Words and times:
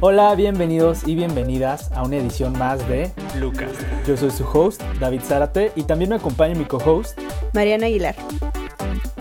Hola, 0.00 0.32
bienvenidos 0.36 1.08
y 1.08 1.16
bienvenidas 1.16 1.90
a 1.90 2.04
una 2.04 2.18
edición 2.18 2.56
más 2.56 2.88
de 2.88 3.10
Lucas. 3.36 3.72
Yo 4.06 4.16
soy 4.16 4.30
su 4.30 4.44
host, 4.44 4.80
David 5.00 5.22
Zárate, 5.22 5.72
y 5.74 5.82
también 5.82 6.10
me 6.10 6.14
acompaña 6.14 6.54
mi 6.54 6.66
co-host, 6.66 7.18
Mariana 7.52 7.86
Aguilar. 7.86 8.14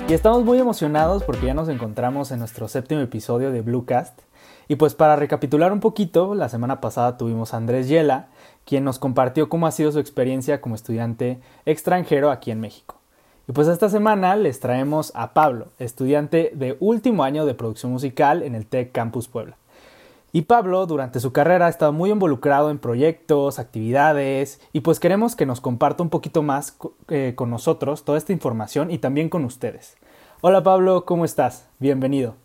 Y 0.07 0.13
estamos 0.13 0.45
muy 0.45 0.59
emocionados 0.59 1.23
porque 1.23 1.47
ya 1.47 1.55
nos 1.55 1.67
encontramos 1.67 2.29
en 2.29 2.37
nuestro 2.37 2.67
séptimo 2.67 3.01
episodio 3.01 3.51
de 3.51 3.61
Bluecast. 3.61 4.21
Y 4.67 4.75
pues 4.75 4.93
para 4.93 5.15
recapitular 5.15 5.73
un 5.73 5.79
poquito, 5.79 6.35
la 6.35 6.47
semana 6.47 6.79
pasada 6.79 7.17
tuvimos 7.17 7.55
a 7.55 7.57
Andrés 7.57 7.87
Yela, 7.87 8.27
quien 8.63 8.83
nos 8.83 8.99
compartió 8.99 9.49
cómo 9.49 9.65
ha 9.65 9.71
sido 9.71 9.91
su 9.91 9.97
experiencia 9.97 10.61
como 10.61 10.75
estudiante 10.75 11.39
extranjero 11.65 12.29
aquí 12.29 12.51
en 12.51 12.59
México. 12.59 12.99
Y 13.47 13.51
pues 13.51 13.67
esta 13.67 13.89
semana 13.89 14.35
les 14.35 14.59
traemos 14.59 15.11
a 15.15 15.33
Pablo, 15.33 15.69
estudiante 15.79 16.51
de 16.53 16.77
último 16.79 17.23
año 17.23 17.47
de 17.47 17.55
producción 17.55 17.91
musical 17.91 18.43
en 18.43 18.53
el 18.53 18.67
TEC 18.67 18.91
Campus 18.91 19.27
Puebla. 19.27 19.57
Y 20.37 20.43
Pablo 20.43 20.85
durante 20.85 21.19
su 21.19 21.33
carrera 21.33 21.65
ha 21.65 21.69
estado 21.69 21.91
muy 21.93 22.11
involucrado 22.11 22.69
en 22.69 22.77
proyectos, 22.77 23.57
actividades, 23.57 24.61
y 24.71 24.81
pues 24.81 24.99
queremos 24.99 25.35
que 25.35 25.47
nos 25.47 25.61
comparta 25.61 26.03
un 26.03 26.11
poquito 26.11 26.43
más 26.43 26.77
eh, 27.07 27.33
con 27.35 27.49
nosotros 27.49 28.05
toda 28.05 28.19
esta 28.19 28.33
información 28.33 28.91
y 28.91 28.99
también 28.99 29.29
con 29.29 29.45
ustedes. 29.45 29.97
Hola 30.41 30.61
Pablo, 30.61 31.05
¿cómo 31.05 31.25
estás? 31.25 31.67
Bienvenido. 31.79 32.35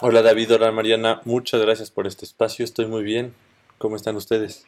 Hola 0.00 0.22
David, 0.22 0.54
hola 0.54 0.72
Mariana, 0.72 1.20
muchas 1.26 1.60
gracias 1.60 1.90
por 1.90 2.06
este 2.06 2.24
espacio, 2.24 2.64
estoy 2.64 2.86
muy 2.86 3.02
bien. 3.02 3.34
¿Cómo 3.76 3.96
están 3.96 4.16
ustedes? 4.16 4.66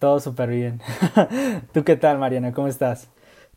Todo 0.00 0.18
súper 0.18 0.48
bien. 0.48 0.80
¿Tú 1.72 1.84
qué 1.84 1.94
tal 1.94 2.18
Mariana? 2.18 2.52
¿Cómo 2.52 2.66
estás? 2.66 3.06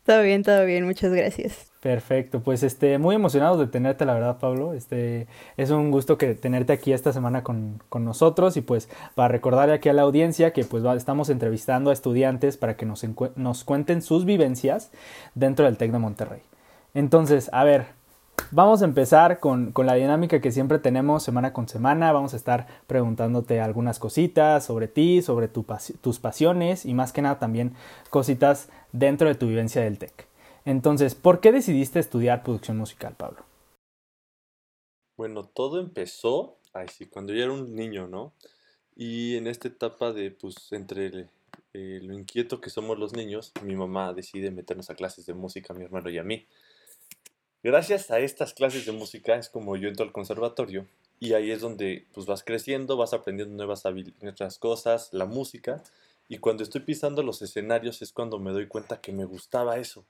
Todo 0.04 0.22
bien, 0.22 0.44
todo 0.44 0.64
bien, 0.64 0.84
muchas 0.84 1.12
gracias. 1.12 1.72
Perfecto, 1.84 2.40
pues 2.40 2.62
este, 2.62 2.96
muy 2.96 3.14
emocionados 3.14 3.58
de 3.58 3.66
tenerte, 3.66 4.06
la 4.06 4.14
verdad, 4.14 4.38
Pablo. 4.38 4.72
Este, 4.72 5.26
es 5.58 5.68
un 5.68 5.90
gusto 5.90 6.16
que 6.16 6.34
tenerte 6.34 6.72
aquí 6.72 6.94
esta 6.94 7.12
semana 7.12 7.42
con, 7.42 7.82
con 7.90 8.06
nosotros 8.06 8.56
y 8.56 8.62
pues 8.62 8.88
para 9.14 9.28
recordarle 9.28 9.74
aquí 9.74 9.90
a 9.90 9.92
la 9.92 10.00
audiencia 10.00 10.54
que 10.54 10.64
pues 10.64 10.82
estamos 10.96 11.28
entrevistando 11.28 11.90
a 11.90 11.92
estudiantes 11.92 12.56
para 12.56 12.78
que 12.78 12.86
nos, 12.86 13.04
nos 13.36 13.64
cuenten 13.64 14.00
sus 14.00 14.24
vivencias 14.24 14.92
dentro 15.34 15.66
del 15.66 15.76
TEC 15.76 15.92
de 15.92 15.98
Monterrey. 15.98 16.40
Entonces, 16.94 17.50
a 17.52 17.64
ver, 17.64 17.88
Vamos 18.50 18.82
a 18.82 18.84
empezar 18.84 19.38
con, 19.38 19.72
con, 19.72 19.86
la 19.86 19.94
dinámica 19.94 20.40
que 20.40 20.52
siempre 20.52 20.78
tenemos 20.78 21.22
semana 21.22 21.52
con 21.52 21.68
semana. 21.68 22.12
Vamos 22.12 22.34
a 22.34 22.36
estar 22.36 22.66
preguntándote 22.86 23.60
algunas 23.60 23.98
cositas 23.98 24.64
sobre 24.64 24.88
ti, 24.88 25.22
sobre 25.22 25.48
tu 25.48 25.64
tus 26.00 26.18
pasiones 26.18 26.84
y 26.84 26.94
más 26.94 27.12
que 27.12 27.22
nada 27.22 27.38
también 27.38 27.74
cositas 28.10 28.68
dentro 28.92 29.28
de 29.28 29.34
tu 29.34 29.46
vivencia 29.46 29.82
del 29.82 29.98
TEC. 29.98 30.33
Entonces, 30.64 31.14
¿por 31.14 31.40
qué 31.40 31.52
decidiste 31.52 31.98
estudiar 31.98 32.42
producción 32.42 32.78
musical, 32.78 33.14
Pablo? 33.16 33.44
Bueno, 35.16 35.44
todo 35.44 35.78
empezó, 35.78 36.56
ay 36.72 36.88
sí, 36.88 37.06
cuando 37.06 37.32
yo 37.32 37.42
era 37.42 37.52
un 37.52 37.74
niño, 37.74 38.08
¿no? 38.08 38.32
Y 38.96 39.36
en 39.36 39.46
esta 39.46 39.68
etapa 39.68 40.12
de, 40.12 40.30
pues, 40.30 40.72
entre 40.72 41.28
eh, 41.72 42.00
lo 42.02 42.14
inquieto 42.14 42.60
que 42.60 42.70
somos 42.70 42.98
los 42.98 43.12
niños, 43.12 43.52
mi 43.62 43.76
mamá 43.76 44.12
decide 44.12 44.50
meternos 44.50 44.90
a 44.90 44.94
clases 44.94 45.26
de 45.26 45.34
música 45.34 45.74
mi 45.74 45.84
hermano 45.84 46.08
y 46.10 46.18
a 46.18 46.24
mí. 46.24 46.46
Gracias 47.62 48.10
a 48.10 48.18
estas 48.18 48.54
clases 48.54 48.86
de 48.86 48.92
música 48.92 49.36
es 49.36 49.48
como 49.48 49.76
yo 49.76 49.88
entro 49.88 50.04
al 50.04 50.12
conservatorio 50.12 50.86
y 51.18 51.32
ahí 51.32 51.50
es 51.50 51.60
donde 51.60 52.06
pues 52.12 52.26
vas 52.26 52.44
creciendo, 52.44 52.96
vas 52.96 53.14
aprendiendo 53.14 53.56
nuevas, 53.56 53.84
nuevas 54.20 54.58
cosas, 54.58 55.08
la 55.12 55.24
música 55.26 55.82
y 56.28 56.38
cuando 56.38 56.62
estoy 56.62 56.82
pisando 56.82 57.22
los 57.22 57.40
escenarios 57.42 58.02
es 58.02 58.12
cuando 58.12 58.38
me 58.38 58.52
doy 58.52 58.66
cuenta 58.66 59.00
que 59.00 59.12
me 59.12 59.24
gustaba 59.24 59.78
eso. 59.78 60.04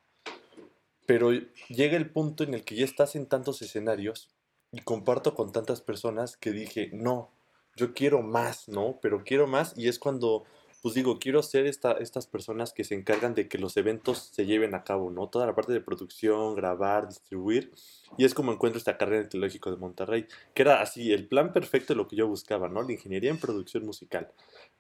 Pero 1.07 1.33
llega 1.69 1.97
el 1.97 2.11
punto 2.11 2.45
en 2.45 2.55
el 2.55 2.65
que 2.65 2.77
ya 2.77 2.85
estás 2.85 3.17
en 3.17 3.27
tantos 3.27 3.63
escenarios 3.63 4.31
y 4.73 4.81
comparto 4.81 5.35
con 5.35 5.53
tantas 5.53 5.81
personas 5.81 6.37
que 6.37 6.53
dije, 6.53 6.91
no, 6.93 7.31
yo 7.77 7.95
quiero 7.95 8.23
más, 8.23 8.69
¿no? 8.69 8.99
Pero 9.03 9.25
quiero 9.25 9.47
más 9.47 9.75
y 9.77 9.89
es 9.89 9.99
cuando 9.99 10.45
pues 10.85 10.93
digo, 10.93 11.19
quiero 11.19 11.43
ser 11.43 11.65
esta, 11.65 11.93
estas 11.93 12.27
personas 12.27 12.75
que 12.75 12.85
se 12.85 12.95
encargan 12.95 13.35
de 13.35 13.49
que 13.49 13.57
los 13.57 13.75
eventos 13.79 14.19
se 14.19 14.45
lleven 14.45 14.75
a 14.75 14.85
cabo, 14.85 15.11
¿no? 15.11 15.31
Toda 15.31 15.47
la 15.47 15.55
parte 15.55 15.73
de 15.73 15.81
producción, 15.81 16.55
grabar, 16.55 17.09
distribuir. 17.09 17.73
Y 18.19 18.27
es 18.27 18.35
como 18.35 18.53
encuentro 18.53 18.77
esta 18.77 18.99
carrera 18.99 19.21
en 19.21 19.23
el 19.23 19.31
Tecnológico 19.31 19.71
de 19.71 19.79
Monterrey, 19.79 20.27
que 20.53 20.61
era 20.61 20.83
así, 20.83 21.11
el 21.15 21.27
plan 21.27 21.55
perfecto 21.55 21.95
de 21.95 21.97
lo 21.97 22.07
que 22.07 22.17
yo 22.17 22.29
buscaba, 22.29 22.69
¿no? 22.69 22.83
La 22.83 22.93
ingeniería 22.93 23.31
en 23.31 23.39
producción 23.39 23.87
musical, 23.87 24.31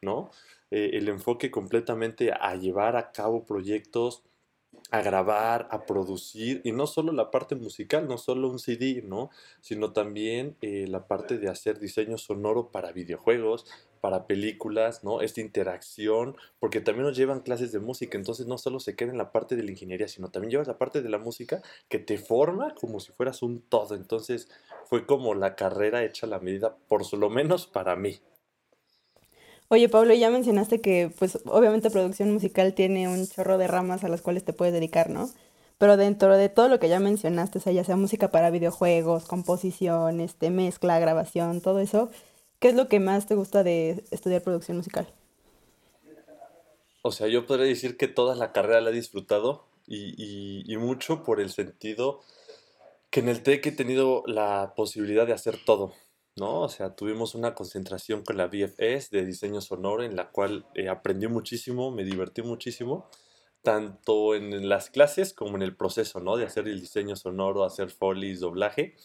¿no? 0.03 0.31
Eh, 0.71 0.91
el 0.93 1.09
enfoque 1.09 1.51
completamente 1.51 2.33
a 2.33 2.55
llevar 2.55 2.97
a 2.97 3.11
cabo 3.11 3.47
proyectos, 3.47 4.23
a 4.95 5.03
grabar, 5.03 5.67
a 5.73 5.87
producir, 5.87 6.61
y 6.63 6.71
no 6.71 6.87
solo 6.87 7.13
la 7.13 7.33
parte 7.33 7.57
musical, 7.57 8.07
no 8.07 8.17
solo 8.17 8.49
un 8.49 8.61
CD, 8.61 9.03
¿no? 9.05 9.29
Sino 9.61 9.93
también 9.93 10.57
eh, 10.61 10.87
la 10.87 11.09
parte 11.09 11.37
de 11.39 11.49
hacer 11.49 11.81
diseño 11.81 12.17
sonoro 12.17 12.71
para 12.71 12.93
videojuegos, 12.93 13.67
para 14.01 14.29
películas, 14.29 15.03
¿no? 15.03 15.21
Esta 15.21 15.41
interacción, 15.41 16.37
porque 16.61 16.81
también 16.81 17.09
nos 17.09 17.17
llevan 17.17 17.41
clases 17.41 17.73
de 17.73 17.81
música, 17.81 18.17
entonces 18.17 18.47
no 18.47 18.57
solo 18.57 18.79
se 18.79 18.95
queda 18.95 19.11
en 19.11 19.19
la 19.19 19.33
parte 19.33 19.57
de 19.57 19.65
la 19.65 19.73
ingeniería, 19.73 20.07
sino 20.07 20.31
también 20.31 20.53
llevas 20.53 20.69
la 20.69 20.79
parte 20.79 21.03
de 21.03 21.09
la 21.09 21.19
música 21.19 21.61
que 21.89 21.99
te 21.99 22.17
forma 22.17 22.73
como 22.77 23.01
si 23.01 23.11
fueras 23.11 23.43
un 23.43 23.63
todo, 23.63 23.97
entonces 23.97 24.49
fue 24.85 25.07
como 25.07 25.35
la 25.35 25.57
carrera 25.57 26.05
hecha 26.05 26.27
a 26.27 26.31
la 26.31 26.39
medida, 26.39 26.77
por 26.87 27.13
lo 27.19 27.31
menos 27.31 27.67
para 27.67 27.97
mí. 27.97 28.21
Oye, 29.69 29.89
Pablo, 29.89 30.15
ya 30.15 30.31
mencionaste 30.31 30.81
que, 30.81 31.11
pues, 31.19 31.39
obviamente 31.47 31.91
producción 31.91 32.33
musical 32.33 32.75
tiene 32.75 33.09
un 33.09 33.27
chorro 33.27 33.59
de 33.59 33.67
ramas 33.67 34.05
a 34.05 34.09
las 34.09 34.23
cuales 34.23 34.45
te 34.45 34.53
puedes 34.53 34.75
dedicar, 34.75 35.11
¿no? 35.11 35.31
Pero 35.79 35.97
dentro 35.97 36.37
de 36.37 36.49
todo 36.49 36.69
lo 36.69 36.79
que 36.79 36.89
ya 36.89 37.01
mencionaste, 37.01 37.61
sea, 37.61 37.73
ya 37.73 37.85
sea 37.85 37.97
música 37.97 38.29
para 38.29 38.51
videojuegos, 38.51 39.25
composición, 39.25 40.21
este, 40.21 40.51
mezcla, 40.51 40.99
grabación, 41.01 41.61
todo 41.61 41.81
eso, 41.81 42.11
¿Qué 42.65 42.71
es 42.71 42.77
lo 42.77 42.89
que 42.89 42.99
más 42.99 43.27
te 43.27 43.35
gusta 43.35 43.63
de 43.63 44.05
estudiar 44.11 44.43
producción 44.43 44.79
musical? 44.79 45.07
O 47.03 47.13
sea, 47.13 47.29
yo 47.29 47.45
podría 47.45 47.67
decir 47.67 47.99
que 47.99 48.09
toda 48.09 48.35
la 48.35 48.53
carrera 48.53 48.81
la 48.81 48.89
he 48.89 48.95
disfrutado 48.95 49.67
y, 49.87 50.75
mucho 50.79 51.25
por 51.25 51.43
el 51.43 51.51
sentido 51.51 52.23
que 53.11 53.21
en 53.21 53.29
el 53.29 53.43
TEC 53.43 53.67
he 53.67 53.73
tenido 53.73 54.23
la 54.27 54.73
posibilidad 54.75 55.27
de 55.27 55.35
hacer 55.35 55.59
todo, 55.63 55.93
¿no? 56.37 56.63
O 56.63 56.69
sea, 56.69 56.95
tuvimos 56.97 57.35
una 57.35 57.55
concentración 57.55 58.23
con 58.23 58.37
la 58.37 58.47
BFS 58.47 59.11
de 59.11 59.25
diseño 59.25 59.61
sonoro 59.61 60.03
en 60.03 60.17
la 60.17 60.31
cual 60.31 60.67
eh, 60.75 60.89
aprendí 60.89 61.29
muchísimo, 61.29 61.91
me 61.91 62.05
divertí 62.05 62.43
muchísimo, 62.43 63.09
tanto 63.63 64.35
en 64.35 64.69
las 64.69 64.91
clases 64.91 65.33
como 65.33 65.57
en 65.57 65.63
el 65.63 65.77
proceso, 65.77 66.21
¿no? 66.21 66.37
De 66.37 66.45
hacer 66.45 66.69
el 66.69 66.81
diseño 66.81 67.17
sonoro, 67.17 67.65
hacer 67.65 67.91
folies, 67.91 68.41
doblaje. 68.41 68.97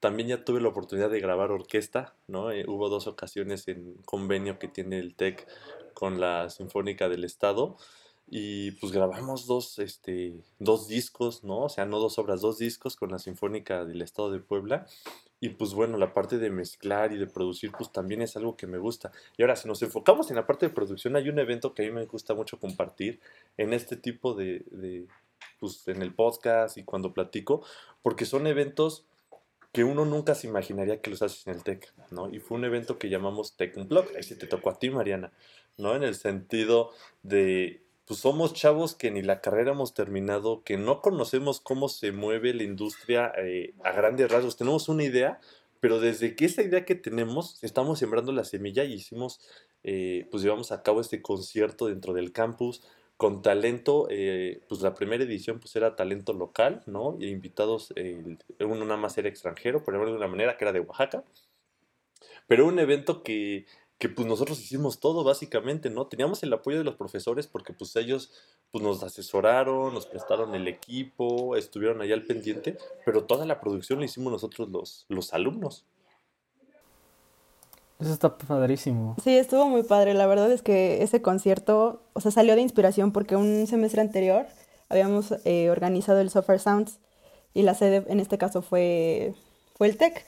También 0.00 0.28
ya 0.28 0.44
tuve 0.44 0.60
la 0.60 0.68
oportunidad 0.68 1.10
de 1.10 1.20
grabar 1.20 1.50
orquesta, 1.50 2.14
¿no? 2.28 2.50
Eh, 2.52 2.64
hubo 2.68 2.88
dos 2.88 3.06
ocasiones 3.06 3.66
en 3.68 3.94
convenio 4.04 4.58
que 4.58 4.68
tiene 4.68 4.98
el 4.98 5.14
TEC 5.16 5.46
con 5.94 6.20
la 6.20 6.50
Sinfónica 6.50 7.08
del 7.08 7.24
Estado 7.24 7.76
y 8.28 8.72
pues 8.72 8.92
grabamos 8.92 9.46
dos, 9.46 9.78
este, 9.78 10.44
dos 10.58 10.88
discos, 10.88 11.44
¿no? 11.44 11.64
O 11.64 11.68
sea, 11.68 11.86
no 11.86 11.98
dos 11.98 12.18
obras, 12.18 12.40
dos 12.40 12.58
discos 12.58 12.96
con 12.96 13.10
la 13.10 13.18
Sinfónica 13.18 13.84
del 13.84 14.02
Estado 14.02 14.30
de 14.30 14.40
Puebla. 14.40 14.86
Y 15.40 15.50
pues 15.50 15.74
bueno, 15.74 15.98
la 15.98 16.14
parte 16.14 16.38
de 16.38 16.50
mezclar 16.50 17.12
y 17.12 17.18
de 17.18 17.26
producir 17.26 17.70
pues 17.72 17.92
también 17.92 18.22
es 18.22 18.36
algo 18.36 18.56
que 18.56 18.66
me 18.66 18.78
gusta. 18.78 19.12
Y 19.36 19.42
ahora, 19.42 19.56
si 19.56 19.68
nos 19.68 19.82
enfocamos 19.82 20.30
en 20.30 20.36
la 20.36 20.46
parte 20.46 20.66
de 20.66 20.72
producción, 20.72 21.16
hay 21.16 21.28
un 21.28 21.38
evento 21.38 21.74
que 21.74 21.82
a 21.82 21.86
mí 21.86 21.92
me 21.92 22.06
gusta 22.06 22.34
mucho 22.34 22.58
compartir 22.58 23.20
en 23.56 23.72
este 23.72 23.96
tipo 23.96 24.34
de, 24.34 24.64
de 24.70 25.06
pues 25.60 25.86
en 25.88 26.02
el 26.02 26.14
podcast 26.14 26.78
y 26.78 26.84
cuando 26.84 27.12
platico, 27.12 27.62
porque 28.02 28.24
son 28.24 28.46
eventos 28.46 29.04
que 29.72 29.84
uno 29.84 30.06
nunca 30.06 30.34
se 30.34 30.46
imaginaría 30.46 31.02
que 31.02 31.10
los 31.10 31.20
haces 31.20 31.46
en 31.46 31.54
el 31.54 31.62
TEC, 31.62 31.92
¿no? 32.10 32.30
Y 32.30 32.38
fue 32.38 32.56
un 32.56 32.64
evento 32.64 32.98
que 32.98 33.10
llamamos 33.10 33.56
Tech 33.56 33.76
Unplugged, 33.76 34.16
ahí 34.16 34.22
sí 34.22 34.34
te 34.34 34.46
tocó 34.46 34.70
a 34.70 34.78
ti, 34.78 34.88
Mariana, 34.88 35.32
¿no? 35.76 35.94
En 35.94 36.02
el 36.02 36.14
sentido 36.14 36.92
de, 37.22 37.82
pues 38.06 38.20
somos 38.20 38.54
chavos 38.54 38.94
que 38.94 39.10
ni 39.10 39.20
la 39.22 39.40
carrera 39.40 39.72
hemos 39.72 39.92
terminado, 39.92 40.62
que 40.62 40.76
no 40.76 41.02
conocemos 41.02 41.60
cómo 41.60 41.88
se 41.88 42.12
mueve 42.12 42.54
la 42.54 42.62
industria 42.62 43.32
eh, 43.36 43.74
a 43.82 43.92
grandes 43.92 44.30
rasgos, 44.30 44.56
tenemos 44.56 44.88
una 44.88 45.02
idea, 45.02 45.40
pero 45.80 45.98
desde 45.98 46.36
que 46.36 46.44
esa 46.44 46.62
idea 46.62 46.84
que 46.84 46.94
tenemos, 46.94 47.62
estamos 47.64 47.98
sembrando 47.98 48.30
la 48.32 48.44
semilla 48.44 48.84
y 48.84 48.94
hicimos, 48.94 49.40
eh, 49.82 50.28
pues 50.30 50.42
llevamos 50.42 50.70
a 50.70 50.82
cabo 50.84 51.00
este 51.00 51.20
concierto 51.20 51.88
dentro 51.88 52.14
del 52.14 52.32
campus, 52.32 52.82
con 53.16 53.42
talento, 53.42 54.06
eh, 54.10 54.60
pues 54.68 54.82
la 54.82 54.94
primera 54.94 55.24
edición 55.24 55.58
pues 55.58 55.74
era 55.74 55.96
talento 55.96 56.32
local, 56.32 56.82
¿no? 56.86 57.16
Y 57.18 57.28
invitados, 57.28 57.94
uno 58.60 58.84
nada 58.84 58.98
más 58.98 59.16
era 59.16 59.28
extranjero, 59.28 59.82
por 59.82 59.94
ejemplo, 59.94 60.12
de 60.12 60.18
una 60.18 60.28
manera, 60.28 60.56
que 60.56 60.64
era 60.64 60.72
de 60.72 60.80
Oaxaca. 60.80 61.24
Pero 62.46 62.66
un 62.66 62.78
evento 62.78 63.22
que, 63.22 63.66
que 63.98 64.08
pues 64.08 64.28
nosotros 64.28 64.60
hicimos 64.60 65.00
todo 65.00 65.24
básicamente, 65.24 65.88
¿no? 65.88 66.06
Teníamos 66.06 66.42
el 66.42 66.52
apoyo 66.52 66.78
de 66.78 66.84
los 66.84 66.96
profesores 66.96 67.46
porque 67.46 67.72
pues 67.72 67.96
ellos 67.96 68.30
pues 68.70 68.84
nos 68.84 69.02
asesoraron, 69.02 69.94
nos 69.94 70.06
prestaron 70.06 70.54
el 70.54 70.68
equipo, 70.68 71.56
estuvieron 71.56 72.02
allá 72.02 72.14
al 72.14 72.24
pendiente, 72.24 72.76
pero 73.04 73.24
toda 73.24 73.46
la 73.46 73.60
producción 73.60 74.00
la 74.00 74.04
hicimos 74.04 74.32
nosotros 74.32 74.68
los, 74.68 75.06
los 75.08 75.32
alumnos. 75.32 75.86
Eso 77.98 78.12
está 78.12 78.36
padrísimo. 78.36 79.16
Sí, 79.24 79.34
estuvo 79.38 79.66
muy 79.68 79.82
padre. 79.82 80.12
La 80.12 80.26
verdad 80.26 80.52
es 80.52 80.60
que 80.60 81.02
ese 81.02 81.22
concierto, 81.22 82.02
o 82.12 82.20
sea, 82.20 82.30
salió 82.30 82.54
de 82.54 82.60
inspiración 82.60 83.10
porque 83.10 83.36
un 83.36 83.66
semestre 83.66 84.02
anterior 84.02 84.46
habíamos 84.90 85.34
eh, 85.44 85.70
organizado 85.70 86.20
el 86.20 86.28
Software 86.28 86.60
Sounds 86.60 86.98
y 87.54 87.62
la 87.62 87.74
sede 87.74 88.04
en 88.08 88.20
este 88.20 88.36
caso 88.36 88.60
fue, 88.60 89.34
fue 89.76 89.86
el 89.86 89.96
TEC. 89.96 90.26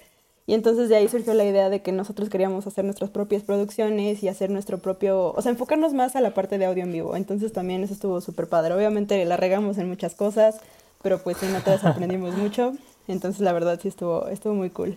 Y 0.48 0.54
entonces 0.54 0.88
de 0.88 0.96
ahí 0.96 1.06
surgió 1.08 1.34
la 1.34 1.44
idea 1.44 1.68
de 1.68 1.82
que 1.82 1.92
nosotros 1.92 2.30
queríamos 2.30 2.66
hacer 2.66 2.82
nuestras 2.82 3.10
propias 3.10 3.42
producciones 3.42 4.22
y 4.22 4.28
hacer 4.28 4.48
nuestro 4.48 4.78
propio, 4.78 5.34
o 5.34 5.42
sea, 5.42 5.52
enfocarnos 5.52 5.92
más 5.92 6.16
a 6.16 6.22
la 6.22 6.32
parte 6.32 6.56
de 6.56 6.64
audio 6.64 6.84
en 6.84 6.90
vivo. 6.90 7.16
Entonces 7.16 7.52
también 7.52 7.84
eso 7.84 7.92
estuvo 7.92 8.22
súper 8.22 8.48
padre. 8.48 8.72
Obviamente 8.72 9.22
la 9.26 9.36
regamos 9.36 9.76
en 9.76 9.90
muchas 9.90 10.14
cosas, 10.14 10.58
pero 11.02 11.18
pues 11.18 11.42
en 11.42 11.54
otras 11.54 11.84
aprendimos 11.84 12.34
mucho. 12.34 12.72
Entonces 13.08 13.42
la 13.42 13.52
verdad 13.52 13.78
sí 13.78 13.88
estuvo, 13.88 14.26
estuvo 14.28 14.54
muy 14.54 14.70
cool. 14.70 14.96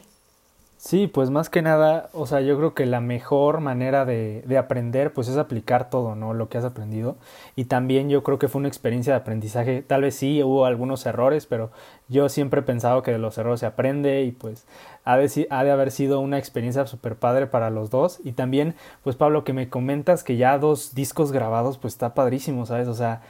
Sí, 0.83 1.06
pues 1.06 1.30
más 1.30 1.51
que 1.51 1.62
nada, 1.62 2.10
o 2.12 2.25
sea, 2.25 2.42
yo 2.42 2.57
creo 2.57 2.74
que 2.74 2.88
la 2.88 3.01
mejor 3.01 3.60
manera 3.60 4.04
de, 4.04 4.42
de, 4.48 4.57
aprender, 4.57 5.13
pues 5.13 5.28
es 5.28 5.38
aplicar 5.38 5.92
todo, 5.92 6.16
¿no? 6.16 6.33
Lo 6.33 6.50
que 6.50 6.57
has 6.57 6.66
aprendido. 6.66 7.18
Y 7.56 7.66
también 7.66 8.10
yo 8.10 8.24
creo 8.24 8.39
que 8.39 8.48
fue 8.48 8.57
una 8.57 8.68
experiencia 8.68 9.13
de 9.13 9.19
aprendizaje. 9.19 9.83
Tal 9.83 10.01
vez 10.01 10.16
sí 10.16 10.42
hubo 10.42 10.66
algunos 10.66 11.06
errores, 11.06 11.45
pero 11.45 11.69
yo 12.07 12.30
siempre 12.30 12.62
he 12.62 12.63
pensado 12.63 13.04
que 13.04 13.12
de 13.12 13.19
los 13.19 13.38
errores 13.38 13.60
se 13.60 13.68
aprende 13.68 14.24
y 14.24 14.31
pues 14.31 14.66
ha 15.04 15.18
de, 15.18 15.48
ha 15.51 15.63
de 15.63 15.72
haber 15.72 15.92
sido 15.92 16.19
una 16.19 16.39
experiencia 16.39 16.88
súper 16.88 17.16
padre 17.16 17.45
para 17.45 17.69
los 17.69 17.92
dos. 17.92 18.19
Y 18.24 18.31
también, 18.31 18.74
pues 19.04 19.16
Pablo, 19.16 19.44
que 19.44 19.54
me 19.54 19.69
comentas 19.69 20.24
que 20.24 20.36
ya 20.36 20.57
dos 20.57 20.95
discos 20.95 21.31
grabados, 21.31 21.77
pues 21.77 21.94
está 21.94 22.16
padrísimo, 22.16 22.66
¿sabes? 22.66 22.88
O 22.88 22.95
sea, 22.95 23.22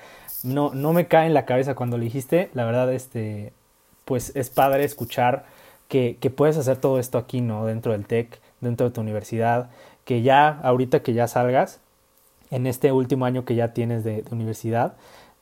no, 0.44 0.74
no 0.74 0.94
me 0.94 1.08
cae 1.10 1.28
en 1.28 1.34
la 1.34 1.46
cabeza 1.46 1.76
cuando 1.76 1.98
lo 1.98 2.06
dijiste. 2.06 2.50
La 2.54 2.64
verdad, 2.64 2.94
este, 2.94 3.52
pues 4.06 4.32
es 4.38 4.50
padre 4.50 4.86
escuchar 4.86 5.44
que, 5.92 6.34
puedes 6.34 6.58
hacer 6.58 6.78
todo 6.78 7.00
esto 7.00 7.18
aquí, 7.18 7.42
¿no? 7.42 7.66
Dentro 7.66 7.92
del 7.92 8.06
TEC, 8.06 8.40
dentro 8.62 8.88
de 8.88 8.94
tu 8.94 9.02
universidad, 9.02 9.70
que 10.06 10.22
ya, 10.22 10.48
ahorita 10.64 11.04
que 11.04 11.14
ya 11.14 11.28
salgas, 11.28 11.82
en 12.50 12.66
este 12.66 12.94
último 12.94 13.26
año 13.26 13.44
que 13.44 13.56
ya 13.56 13.74
tienes 13.74 14.04
de, 14.06 14.24
de 14.24 14.32
universidad, 14.32 14.94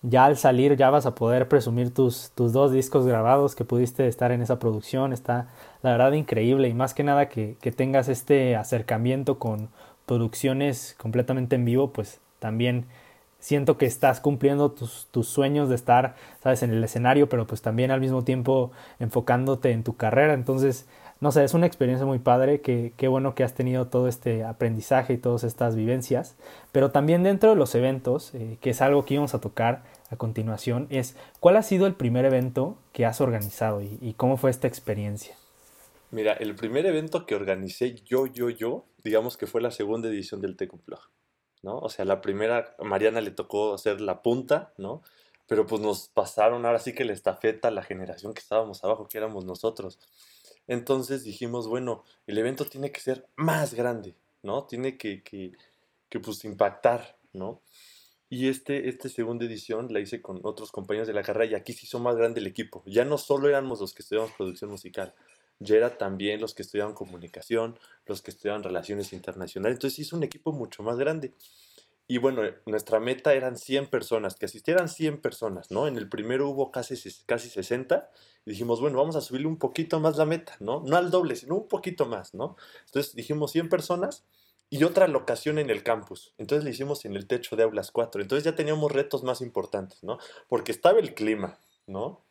ya 0.01 0.25
al 0.25 0.38
salir 0.38 0.75
ya 0.75 0.90
vas 0.90 1.06
a 1.06 1.13
poder 1.13 1.48
presumir 1.48 1.94
tus, 1.94 2.31
tus 2.34 2.51
dos 2.51 2.72
discos 2.72 3.06
grabados 3.06 3.56
que 3.56 3.63
pudiste 3.63 4.07
estar 4.07 4.31
en 4.31 4.42
esa 4.42 4.57
producción, 4.57 5.13
está 5.13 5.50
la 5.84 5.92
verdad 5.92 6.13
increíble 6.13 6.68
y 6.68 6.74
más 6.74 6.94
que 6.94 7.04
nada 7.04 7.30
que, 7.30 7.56
que 7.62 7.72
tengas 7.72 8.10
este 8.10 8.56
acercamiento 8.56 9.38
con 9.38 9.69
producciones 10.07 10.95
completamente 10.98 11.56
en 11.57 11.66
vivo, 11.66 11.92
pues 11.92 12.22
también 12.40 12.86
siento 13.40 13.78
que 13.78 13.86
estás 13.86 14.20
cumpliendo 14.20 14.72
tus, 14.72 15.28
sueños 15.28 15.70
de 15.70 15.76
estar, 15.76 16.16
sabes, 16.44 16.64
en 16.64 16.72
el 16.72 16.84
escenario, 16.84 17.30
pero 17.30 17.48
pues 17.48 17.62
también 17.62 17.92
al 17.92 18.02
mismo 18.02 18.24
tiempo 18.24 18.72
enfocándote 19.00 19.72
en 19.72 19.84
tu 19.84 19.96
carrera. 19.96 20.34
Entonces, 20.34 20.88
no 21.22 21.32
sé, 21.32 21.44
es 21.44 21.54
una 21.54 21.66
experiencia 21.66 22.06
muy 22.06 22.20
padre, 22.20 22.62
qué 22.62 23.08
bueno 23.08 23.36
que 23.36 23.44
has 23.44 23.54
tenido 23.54 23.88
todo 23.88 24.08
este 24.08 24.44
aprendizaje 24.44 25.14
y 25.14 25.18
todas 25.18 25.44
estas 25.44 25.76
vivencias, 25.76 26.36
pero 26.72 26.92
también 26.92 27.24
dentro 27.24 27.50
de 27.50 27.56
los 27.56 27.76
eventos, 27.76 28.34
eh, 28.36 28.58
que 28.62 28.70
es 28.70 28.82
algo 28.82 29.04
que 29.04 29.16
íbamos 29.16 29.34
a 29.34 29.42
tocar 29.42 29.84
a 30.12 30.16
continuación, 30.16 30.88
es 30.90 31.18
cuál 31.40 31.58
ha 31.58 31.64
sido 31.64 31.88
el 31.88 31.94
primer 31.94 32.26
evento 32.26 32.78
que 32.94 33.06
has 33.06 33.20
organizado 33.20 33.82
y, 33.82 33.98
y 34.02 34.14
cómo 34.14 34.38
fue 34.38 34.50
esta 34.50 34.68
experiencia. 34.68 35.36
Mira, 36.12 36.34
el 36.34 36.56
primer 36.56 36.86
evento 36.86 37.26
que 37.26 37.36
organicé 37.36 37.96
yo, 38.06 38.26
yo, 38.26 38.50
yo, 38.50 38.86
digamos 39.04 39.38
que 39.38 39.46
fue 39.46 39.62
la 39.62 39.72
segunda 39.72 40.10
edición 40.10 40.42
del 40.42 40.56
Tecumplog. 40.56 41.02
¿No? 41.62 41.78
O 41.80 41.90
sea, 41.90 42.06
la 42.06 42.22
primera, 42.22 42.76
Mariana 42.80 43.22
le 43.22 43.32
tocó 43.32 43.74
hacer 43.74 44.02
la 44.02 44.22
punta, 44.22 44.74
¿no? 44.78 45.02
Pero 45.48 45.66
pues 45.66 45.82
nos 45.82 46.10
pasaron 46.10 46.66
ahora 46.66 46.80
sí 46.80 46.94
que 46.94 47.06
la 47.06 47.14
estafeta 47.14 47.72
la 47.72 47.84
generación 47.84 48.34
que 48.34 48.42
estábamos 48.42 48.84
abajo, 48.84 49.08
que 49.08 49.18
éramos 49.18 49.46
nosotros. 49.46 50.00
Entonces 50.68 51.24
dijimos, 51.24 51.68
bueno, 51.68 52.04
el 52.28 52.38
evento 52.38 52.66
tiene 52.66 52.92
que 52.92 53.02
ser 53.02 53.28
más 53.36 53.74
grande, 53.74 54.16
¿no? 54.44 54.66
Tiene 54.66 54.98
que, 54.98 55.24
que, 55.24 55.54
que 56.10 56.20
pues 56.20 56.46
impactar, 56.46 57.18
¿no? 57.34 57.62
Y 58.30 58.48
este, 58.48 58.90
esta 58.90 59.10
segunda 59.10 59.46
edición 59.46 59.88
la 59.92 60.00
hice 60.00 60.22
con 60.22 60.40
otros 60.44 60.72
compañeros 60.72 61.08
de 61.08 61.16
la 61.16 61.24
carrera 61.24 61.52
y 61.52 61.56
aquí 61.56 61.74
se 61.74 61.88
hizo 61.88 61.98
más 61.98 62.16
grande 62.16 62.40
el 62.40 62.48
equipo. 62.48 62.84
Ya 62.86 63.04
no 63.04 63.18
solo 63.18 63.50
éramos 63.50 63.82
los 63.82 63.96
que 63.96 64.04
estudiamos 64.04 64.32
producción 64.34 64.70
musical, 64.70 65.16
era 65.68 65.98
también 65.98 66.42
los 66.42 66.54
que 66.54 66.62
estudiaban 66.62 66.94
comunicación, 66.94 67.78
los 68.06 68.22
que 68.22 68.32
estudiaban 68.32 68.64
relaciones 68.64 69.14
internacionales. 69.14 69.76
Entonces 69.76 70.00
hizo 70.00 70.16
un 70.16 70.24
equipo 70.24 70.52
mucho 70.52 70.84
más 70.84 70.98
grande. 70.98 71.34
Y 72.12 72.18
bueno, 72.18 72.42
nuestra 72.66 73.00
meta 73.00 73.36
eran 73.36 73.56
100 73.56 73.86
personas, 73.88 74.36
que 74.36 74.48
asistieran 74.48 74.90
100 74.90 75.22
personas, 75.22 75.70
¿no? 75.70 75.88
En 75.88 75.96
el 75.96 76.10
primero 76.10 76.50
hubo 76.50 76.72
casi, 76.72 76.96
casi 77.28 77.50
60 77.50 78.10
y 78.46 78.50
dijimos, 78.50 78.82
bueno, 78.82 78.98
vamos 78.98 79.16
a 79.16 79.22
subirle 79.22 79.48
un 79.48 79.60
poquito 79.60 80.00
más 80.00 80.18
la 80.18 80.26
meta, 80.26 80.56
¿no? 80.60 80.82
No 80.88 80.98
al 80.98 81.12
doble, 81.12 81.36
sino 81.36 81.56
un 81.56 81.68
poquito 81.68 82.08
más, 82.08 82.34
¿no? 82.34 82.56
Entonces 82.88 83.14
dijimos 83.14 83.52
100 83.52 83.70
personas 83.70 84.26
y 84.72 84.84
otra 84.86 85.08
locación 85.08 85.60
en 85.60 85.70
el 85.70 85.84
campus. 85.84 86.34
Entonces 86.40 86.64
le 86.64 86.72
hicimos 86.72 87.06
en 87.06 87.16
el 87.16 87.28
techo 87.28 87.56
de 87.56 87.62
aulas 87.62 87.92
4. 87.92 88.22
Entonces 88.24 88.44
ya 88.44 88.56
teníamos 88.56 88.92
retos 88.92 89.24
más 89.24 89.42
importantes, 89.42 90.04
¿no? 90.04 90.18
Porque 90.48 90.72
estaba 90.72 90.98
el 90.98 91.14
clima, 91.14 91.60
¿no? 91.86 92.24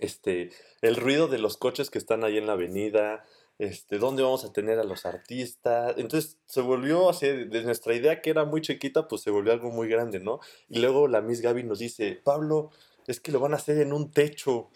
Este, 0.00 0.50
el 0.82 0.96
ruido 0.96 1.28
de 1.28 1.38
los 1.38 1.56
coches 1.56 1.90
que 1.90 1.98
están 1.98 2.24
ahí 2.24 2.38
en 2.38 2.46
la 2.46 2.54
avenida, 2.54 3.24
este, 3.58 3.98
dónde 3.98 4.22
vamos 4.22 4.44
a 4.44 4.52
tener 4.52 4.78
a 4.78 4.84
los 4.84 5.06
artistas. 5.06 5.94
Entonces 5.96 6.38
se 6.46 6.60
volvió 6.60 7.08
así, 7.08 7.26
de 7.26 7.62
nuestra 7.62 7.94
idea 7.94 8.20
que 8.20 8.30
era 8.30 8.44
muy 8.44 8.60
chiquita, 8.60 9.08
pues 9.08 9.22
se 9.22 9.30
volvió 9.30 9.52
algo 9.52 9.70
muy 9.70 9.88
grande, 9.88 10.20
¿no? 10.20 10.40
Y 10.68 10.80
luego 10.80 11.08
la 11.08 11.20
Miss 11.20 11.40
Gaby 11.40 11.62
nos 11.62 11.78
dice, 11.78 12.20
Pablo, 12.22 12.70
es 13.06 13.20
que 13.20 13.32
lo 13.32 13.40
van 13.40 13.52
a 13.52 13.56
hacer 13.56 13.78
en 13.78 13.92
un 13.92 14.10
techo. 14.10 14.70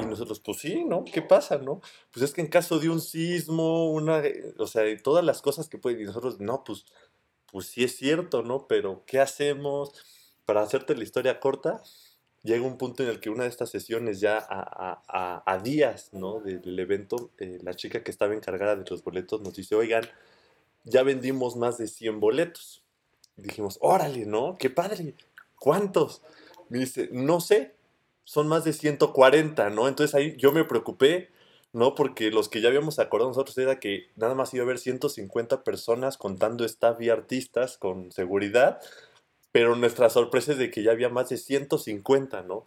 Y 0.00 0.06
nosotros, 0.06 0.40
pues 0.40 0.58
sí, 0.58 0.84
¿no? 0.84 1.04
¿Qué 1.04 1.22
pasa, 1.22 1.58
no? 1.58 1.80
Pues 2.12 2.24
es 2.24 2.32
que 2.32 2.40
en 2.40 2.46
caso 2.48 2.78
de 2.78 2.88
un 2.88 3.00
sismo, 3.00 3.90
una, 3.90 4.22
o 4.58 4.66
sea, 4.66 4.84
todas 5.02 5.24
las 5.24 5.42
cosas 5.42 5.68
que 5.68 5.78
pueden, 5.78 6.00
y 6.00 6.04
nosotros, 6.04 6.40
no, 6.40 6.64
pues, 6.64 6.86
pues 7.50 7.66
sí 7.66 7.84
es 7.84 7.96
cierto, 7.96 8.42
¿no? 8.42 8.66
Pero, 8.68 9.02
¿qué 9.06 9.20
hacemos? 9.20 9.92
Para 10.46 10.62
hacerte 10.62 10.96
la 10.96 11.04
historia 11.04 11.40
corta, 11.40 11.82
llega 12.44 12.64
un 12.64 12.76
punto 12.76 13.02
en 13.02 13.08
el 13.08 13.20
que 13.20 13.30
una 13.30 13.44
de 13.44 13.48
estas 13.48 13.70
sesiones 13.70 14.20
ya 14.20 14.38
a, 14.38 15.02
a, 15.08 15.42
a 15.50 15.58
días 15.58 16.10
¿no? 16.12 16.40
del 16.40 16.78
evento, 16.78 17.30
eh, 17.38 17.58
la 17.62 17.74
chica 17.74 18.04
que 18.04 18.10
estaba 18.10 18.34
encargada 18.34 18.76
de 18.76 18.84
los 18.88 19.02
boletos 19.02 19.40
nos 19.40 19.54
dice, 19.54 19.74
oigan, 19.74 20.04
ya 20.84 21.02
vendimos 21.02 21.56
más 21.56 21.78
de 21.78 21.88
100 21.88 22.20
boletos. 22.20 22.82
Y 23.38 23.42
dijimos, 23.42 23.78
órale, 23.80 24.26
¿no? 24.26 24.56
Qué 24.58 24.70
padre. 24.70 25.14
¿Cuántos? 25.58 26.22
Me 26.68 26.78
dice, 26.78 27.08
no 27.10 27.40
sé, 27.40 27.74
son 28.24 28.46
más 28.46 28.64
de 28.64 28.74
140, 28.74 29.70
¿no? 29.70 29.88
Entonces 29.88 30.14
ahí 30.14 30.36
yo 30.36 30.52
me 30.52 30.64
preocupé, 30.64 31.30
¿no? 31.72 31.94
Porque 31.94 32.30
los 32.30 32.50
que 32.50 32.60
ya 32.60 32.68
habíamos 32.68 32.98
acordado 32.98 33.30
nosotros 33.30 33.56
era 33.56 33.80
que 33.80 34.10
nada 34.16 34.34
más 34.34 34.52
iba 34.52 34.62
a 34.62 34.66
haber 34.66 34.78
150 34.78 35.64
personas 35.64 36.18
contando 36.18 36.66
staff 36.66 37.00
y 37.00 37.08
artistas 37.08 37.78
con 37.78 38.12
seguridad 38.12 38.80
pero 39.54 39.76
nuestra 39.76 40.10
sorpresa 40.10 40.50
es 40.50 40.58
de 40.58 40.68
que 40.68 40.82
ya 40.82 40.90
había 40.90 41.10
más 41.10 41.28
de 41.28 41.36
150, 41.36 42.42
¿no? 42.42 42.66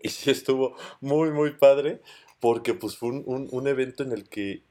Y 0.00 0.10
sí 0.10 0.30
estuvo 0.30 0.76
muy, 1.00 1.32
muy 1.32 1.54
padre, 1.54 2.00
porque 2.38 2.72
pues 2.72 2.96
fue 2.96 3.08
un, 3.08 3.24
un, 3.26 3.48
un, 3.50 3.66
evento 3.66 4.04
en 4.04 4.12
el 4.12 4.28
que 4.28 4.62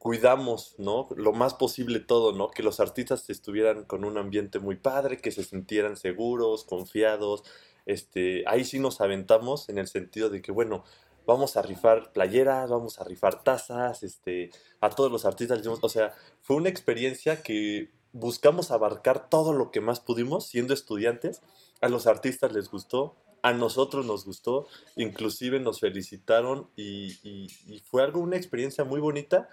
cuidamos, 0.00 0.74
¿no? 0.78 1.06
Lo 1.14 1.32
más 1.32 1.54
posible 1.54 2.00
todo, 2.00 2.32
¿no? 2.32 2.50
Que 2.50 2.64
los 2.64 2.80
artistas 2.80 3.30
estuvieran 3.30 3.84
con 3.84 4.04
un 4.04 4.18
ambiente 4.18 4.58
muy 4.58 4.74
padre, 4.74 5.18
que 5.18 5.30
se 5.30 5.44
sintieran 5.44 5.96
seguros, 5.96 6.64
confiados. 6.64 7.44
Este, 7.86 8.42
ahí 8.48 8.64
sí 8.64 8.80
nos 8.80 9.00
aventamos 9.00 9.68
en 9.68 9.78
el 9.78 9.86
sentido 9.86 10.28
de 10.28 10.42
que, 10.42 10.50
bueno, 10.50 10.82
vamos 11.24 11.56
a 11.56 11.62
rifar 11.62 12.10
playeras, 12.12 12.68
vamos 12.68 13.00
a 13.00 13.04
rifar 13.04 13.44
tazas, 13.44 14.02
este, 14.02 14.50
a 14.80 14.90
todos 14.90 15.12
los 15.12 15.24
artistas, 15.24 15.64
o 15.64 15.88
sea, 15.88 16.14
fue 16.42 16.56
una 16.56 16.68
experiencia 16.68 17.44
que 17.44 17.92
buscamos 18.14 18.70
abarcar 18.70 19.28
todo 19.28 19.52
lo 19.52 19.70
que 19.70 19.82
más 19.82 20.00
pudimos 20.00 20.46
siendo 20.46 20.72
estudiantes. 20.72 21.42
A 21.82 21.88
los 21.88 22.06
artistas 22.06 22.52
les 22.52 22.70
gustó, 22.70 23.16
a 23.42 23.52
nosotros 23.52 24.06
nos 24.06 24.24
gustó, 24.24 24.66
inclusive 24.96 25.60
nos 25.60 25.80
felicitaron 25.80 26.70
y, 26.76 27.18
y, 27.22 27.48
y, 27.66 27.80
fue 27.80 28.02
algo, 28.02 28.20
una 28.20 28.36
experiencia 28.36 28.84
muy 28.84 29.00
bonita 29.00 29.50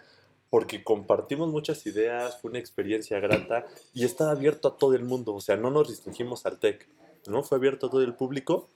porque 0.49 0.83
compartimos 0.83 1.49
muchas 1.49 1.85
ideas, 1.85 2.39
fue 2.39 2.51
una 2.51 2.59
experiencia 2.59 3.19
grata 3.19 3.65
y 3.93 4.05
estaba 4.05 4.31
abierto 4.31 4.67
a 4.67 4.77
todo 4.77 4.95
el 4.95 5.03
mundo, 5.03 5.33
o 5.33 5.41
sea, 5.41 5.57
no 5.57 5.71
nos 5.71 5.87
restringimos 5.89 6.45
al 6.45 6.59
TEC, 6.59 6.87
¿no? 7.27 7.41
Fue 7.43 7.57
abierto 7.57 7.87
a 7.87 7.89
todo 7.89 8.01
el 8.01 8.15
público 8.15 8.69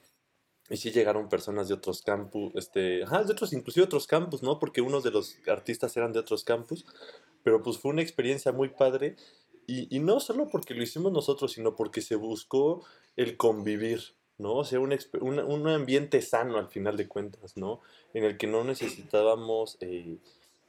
y 0.70 0.78
sí 0.78 0.92
llegaron 0.92 1.30
personas 1.30 1.68
de 1.68 1.76
otros 1.76 2.02
campus, 2.02 2.54
este, 2.56 3.04
ajá, 3.04 3.24
de 3.24 3.32
otros, 3.32 3.54
inclusive 3.54 3.86
otros 3.86 4.08
campus, 4.08 4.42
¿no? 4.42 4.58
Porque 4.58 4.82
unos 4.82 5.04
de 5.04 5.12
los 5.12 5.38
artistas 5.48 5.96
eran 5.96 6.12
de 6.12 6.20
otros 6.20 6.44
campus, 6.44 6.86
pero 7.44 7.62
pues 7.62 7.78
fue 7.78 7.92
una 7.92 8.02
experiencia 8.02 8.52
muy 8.52 8.70
padre 8.70 9.16
y, 9.68 9.96
y, 9.96 10.00
no 10.00 10.20
solo 10.20 10.48
porque 10.48 10.74
lo 10.74 10.84
hicimos 10.84 11.12
nosotros, 11.12 11.54
sino 11.54 11.76
porque 11.76 12.02
se 12.02 12.16
buscó 12.16 12.84
el 13.16 13.38
convivir, 13.38 14.02
¿no? 14.38 14.56
O 14.56 14.64
sea, 14.64 14.80
un, 14.80 14.98
un, 15.22 15.40
un 15.40 15.68
ambiente 15.68 16.22
sano 16.22 16.58
al 16.58 16.68
final 16.68 16.98
de 16.98 17.08
cuentas, 17.08 17.58
¿no? 17.58 17.82
En 18.14 18.24
el 18.24 18.38
que 18.38 18.48
no 18.48 18.64
necesitábamos, 18.64 19.78
eh, 19.82 20.18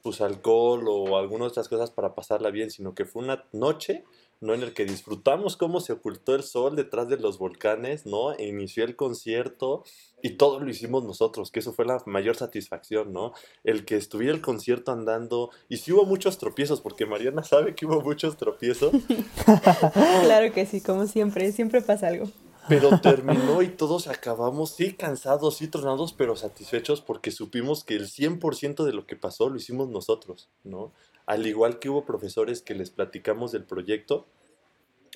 pues, 0.07 0.21
alcohol 0.21 0.85
o 0.87 1.17
algunas 1.17 1.49
otras 1.49 1.67
cosas 1.67 1.91
para 1.91 2.15
pasarla 2.15 2.49
bien, 2.49 2.71
sino 2.71 2.95
que 2.95 3.03
fue 3.03 3.21
una 3.23 3.43
noche, 3.51 4.05
¿no? 4.39 4.53
En 4.53 4.63
el 4.63 4.73
que 4.73 4.85
disfrutamos 4.85 5.57
cómo 5.57 5.81
se 5.81 5.91
ocultó 5.91 6.33
el 6.33 6.43
sol 6.43 6.77
detrás 6.77 7.09
de 7.09 7.17
los 7.17 7.37
volcanes, 7.37 8.05
¿no? 8.05 8.31
E 8.31 8.47
inició 8.47 8.85
el 8.85 8.95
concierto 8.95 9.83
y 10.23 10.37
todo 10.37 10.61
lo 10.61 10.69
hicimos 10.69 11.03
nosotros, 11.03 11.51
que 11.51 11.59
eso 11.59 11.73
fue 11.73 11.83
la 11.83 12.01
mayor 12.05 12.37
satisfacción, 12.37 13.11
¿no? 13.11 13.33
El 13.65 13.83
que 13.83 13.97
estuviera 13.97 14.33
el 14.33 14.39
concierto 14.39 14.93
andando 14.93 15.49
y 15.67 15.75
sí 15.75 15.91
hubo 15.91 16.05
muchos 16.05 16.37
tropiezos, 16.37 16.79
porque 16.79 17.05
Mariana 17.05 17.43
sabe 17.43 17.75
que 17.75 17.85
hubo 17.85 17.99
muchos 17.99 18.37
tropiezos. 18.37 18.93
claro 20.23 20.53
que 20.53 20.65
sí, 20.65 20.79
como 20.79 21.05
siempre, 21.07 21.51
siempre 21.51 21.81
pasa 21.81 22.07
algo. 22.07 22.31
Pero 22.67 22.99
terminó 22.99 23.61
y 23.61 23.69
todos 23.69 24.07
acabamos, 24.07 24.71
sí, 24.71 24.93
cansados, 24.93 25.57
sí, 25.57 25.67
tronados, 25.67 26.13
pero 26.13 26.35
satisfechos 26.35 27.01
porque 27.01 27.31
supimos 27.31 27.83
que 27.83 27.95
el 27.95 28.07
100% 28.07 28.83
de 28.83 28.93
lo 28.93 29.05
que 29.05 29.15
pasó 29.15 29.49
lo 29.49 29.57
hicimos 29.57 29.89
nosotros, 29.89 30.49
¿no? 30.63 30.91
Al 31.25 31.45
igual 31.45 31.79
que 31.79 31.89
hubo 31.89 32.05
profesores 32.05 32.61
que 32.61 32.75
les 32.75 32.89
platicamos 32.89 33.51
del 33.51 33.63
proyecto, 33.63 34.25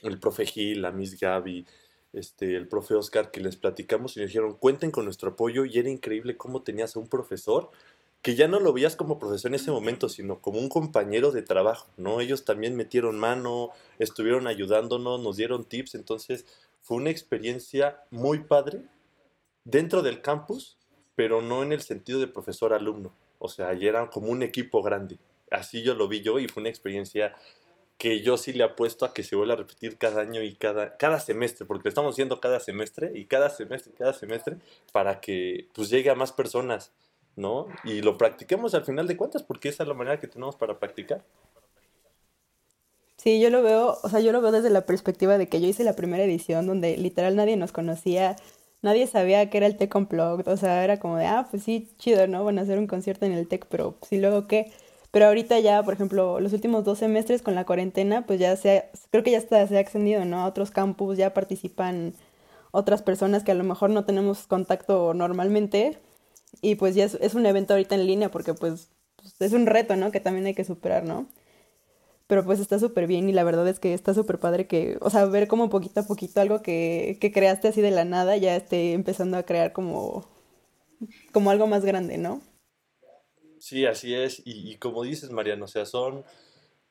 el 0.04 0.20
profe 0.20 0.46
Gil, 0.46 0.82
la 0.82 0.92
Miss 0.92 1.20
Gaby, 1.20 1.66
este, 2.14 2.56
el 2.56 2.68
profe 2.68 2.96
Oscar, 2.96 3.32
que 3.32 3.40
les 3.40 3.56
platicamos 3.56 4.18
y 4.18 4.20
nos 4.20 4.28
dijeron, 4.28 4.56
cuenten 4.56 4.92
con 4.92 5.06
nuestro 5.06 5.32
apoyo 5.32 5.66
y 5.66 5.78
era 5.78 5.90
increíble 5.90 6.38
cómo 6.38 6.62
tenías 6.62 6.96
a 6.96 7.00
un 7.00 7.08
profesor 7.08 7.70
que 8.22 8.36
ya 8.36 8.48
no 8.48 8.60
lo 8.60 8.72
veías 8.72 8.96
como 8.96 9.18
profesor 9.18 9.50
en 9.50 9.56
ese 9.56 9.72
momento, 9.72 10.08
sino 10.08 10.42
como 10.42 10.60
un 10.60 10.70
compañero 10.70 11.32
de 11.32 11.42
trabajo, 11.42 11.88
¿no? 11.98 12.22
Ellos 12.22 12.46
también 12.46 12.76
metieron 12.76 13.18
mano, 13.18 13.72
estuvieron 13.98 14.46
ayudándonos, 14.46 15.22
nos 15.22 15.38
dieron 15.38 15.66
tips, 15.66 15.96
entonces 15.96 16.46
fue 16.82 16.98
una 16.98 17.10
experiencia 17.10 18.04
muy 18.10 18.40
padre 18.40 18.82
dentro 19.64 20.02
del 20.02 20.22
campus, 20.22 20.78
pero 21.16 21.42
no 21.42 21.64
en 21.64 21.72
el 21.72 21.82
sentido 21.82 22.20
de 22.20 22.28
profesor-alumno, 22.28 23.14
o 23.40 23.48
sea, 23.48 23.74
ya 23.74 23.90
era 23.90 24.10
como 24.10 24.32
un 24.32 24.44
equipo 24.44 24.82
grande, 24.82 25.18
así 25.50 25.84
yo 25.84 25.96
lo 25.96 26.08
vi 26.08 26.22
yo 26.22 26.40
y 26.40 26.48
fue 26.48 26.62
una 26.62 26.70
experiencia 26.70 27.36
que 27.98 28.22
yo 28.22 28.36
sí 28.38 28.52
le 28.54 28.64
apuesto 28.64 29.06
a 29.06 29.14
que 29.14 29.22
se 29.22 29.36
vuelva 29.36 29.54
a 29.54 29.58
repetir 29.58 29.98
cada 29.98 30.22
año 30.22 30.42
y 30.42 30.56
cada, 30.56 30.98
cada 30.98 31.20
semestre, 31.20 31.66
porque 31.66 31.90
estamos 31.90 32.16
haciendo 32.16 32.42
cada 32.42 32.60
semestre 32.60 33.12
y 33.14 33.26
cada 33.26 33.50
semestre, 33.50 33.94
cada 33.96 34.14
semestre, 34.14 34.58
para 34.92 35.22
que 35.22 35.68
pues 35.74 35.90
llegue 35.90 36.10
a 36.10 36.16
más 36.16 36.32
personas 36.32 36.92
¿no? 37.36 37.68
Y 37.84 38.02
lo 38.02 38.18
practiquemos 38.18 38.74
al 38.74 38.86
final 38.86 39.08
de 39.08 39.18
cuentas, 39.18 39.44
porque 39.44 39.70
esa 39.70 39.84
es 39.84 39.90
la 39.90 39.96
manera 39.96 40.20
que 40.20 40.28
tenemos 40.28 40.56
para 40.56 40.80
practicar. 40.80 41.24
Sí, 43.22 43.40
yo 43.40 43.52
lo 43.52 43.62
veo, 43.62 44.00
o 44.02 44.10
sea, 44.10 44.20
yo 44.20 44.32
lo 44.32 44.42
veo 44.42 44.52
desde 44.52 44.72
la 44.72 44.88
perspectiva 44.88 45.38
de 45.38 45.48
que 45.48 45.62
yo 45.62 45.68
hice 45.68 45.84
la 45.84 45.96
primera 45.96 46.24
edición 46.24 46.66
donde 46.66 46.98
literal 46.98 47.36
nadie 47.36 47.56
nos 47.56 47.72
conocía, 47.72 48.36
nadie 48.82 49.06
sabía 49.06 49.48
que 49.52 49.58
era 49.58 49.68
el 49.68 49.78
Tech 49.78 49.94
Unplugged, 49.96 50.48
o 50.48 50.58
sea, 50.58 50.84
era 50.84 51.00
como 51.00 51.18
de, 51.18 51.28
ah, 51.28 51.48
pues 51.52 51.62
sí, 51.62 51.92
chido, 52.00 52.26
¿no? 52.26 52.44
Van 52.44 52.58
a 52.58 52.64
hacer 52.64 52.80
un 52.80 52.88
concierto 52.88 53.28
en 53.28 53.34
el 53.34 53.48
Tech, 53.48 53.68
pero 53.70 53.96
sí, 54.10 54.18
luego 54.20 54.48
qué. 54.48 54.72
Pero 55.12 55.28
ahorita 55.28 55.60
ya, 55.60 55.84
por 55.84 55.94
ejemplo, 55.94 56.40
los 56.40 56.54
últimos 56.54 56.84
dos 56.84 56.98
semestres 56.98 57.44
con 57.44 57.54
la 57.54 57.64
cuarentena, 57.66 58.26
pues 58.26 58.40
ya 58.40 58.56
se, 58.56 58.86
creo 59.12 59.24
que 59.24 59.32
ya 59.32 59.38
está, 59.38 59.68
se 59.68 59.78
ha 59.78 59.82
extendido, 59.82 60.26
¿no? 60.26 60.40
A 60.42 60.48
otros 60.48 60.72
campus, 60.72 61.16
ya 61.18 61.32
participan 61.32 62.16
otras 62.72 63.04
personas 63.04 63.44
que 63.44 63.52
a 63.52 63.56
lo 63.56 63.64
mejor 63.64 63.92
no 63.92 64.04
tenemos 64.04 64.48
contacto 64.48 65.14
normalmente, 65.14 66.00
y 66.62 66.76
pues 66.76 66.96
ya 66.96 67.06
es, 67.06 67.36
un 67.36 67.46
evento 67.46 67.74
ahorita 67.76 67.96
en 67.96 68.08
línea 68.08 68.32
porque 68.32 68.56
pues, 68.56 68.90
pues, 69.18 69.36
es 69.42 69.54
un 69.54 69.68
reto, 69.68 69.96
¿no? 69.96 70.12
Que 70.12 70.20
también 70.20 70.48
hay 70.48 70.56
que 70.56 70.66
superar, 70.66 71.04
¿no? 71.04 71.28
Pero 72.32 72.46
pues 72.46 72.62
está 72.62 72.80
súper 72.80 73.08
bien 73.08 73.28
y 73.28 73.34
la 73.34 73.44
verdad 73.44 73.68
es 73.68 73.78
que 73.82 73.94
está 73.94 74.14
súper 74.14 74.40
padre 74.40 74.66
que, 74.66 74.98
o 75.02 75.10
sea, 75.10 75.26
ver 75.26 75.50
como 75.50 75.70
poquito 75.70 76.00
a 76.00 76.08
poquito 76.08 76.40
algo 76.40 76.62
que, 76.62 77.18
que 77.20 77.30
creaste 77.34 77.68
así 77.68 77.82
de 77.82 77.92
la 77.92 78.06
nada 78.06 78.38
ya 78.38 78.56
esté 78.56 78.94
empezando 78.94 79.36
a 79.36 79.44
crear 79.44 79.74
como, 79.74 80.26
como 81.34 81.52
algo 81.52 81.68
más 81.68 81.84
grande, 81.84 82.18
¿no? 82.18 82.42
Sí, 83.60 83.86
así 83.86 84.16
es. 84.16 84.42
Y, 84.46 84.72
y 84.72 84.78
como 84.78 85.04
dices, 85.04 85.30
Mariano, 85.32 85.66
o 85.66 85.68
sea, 85.68 85.86
son 85.86 86.24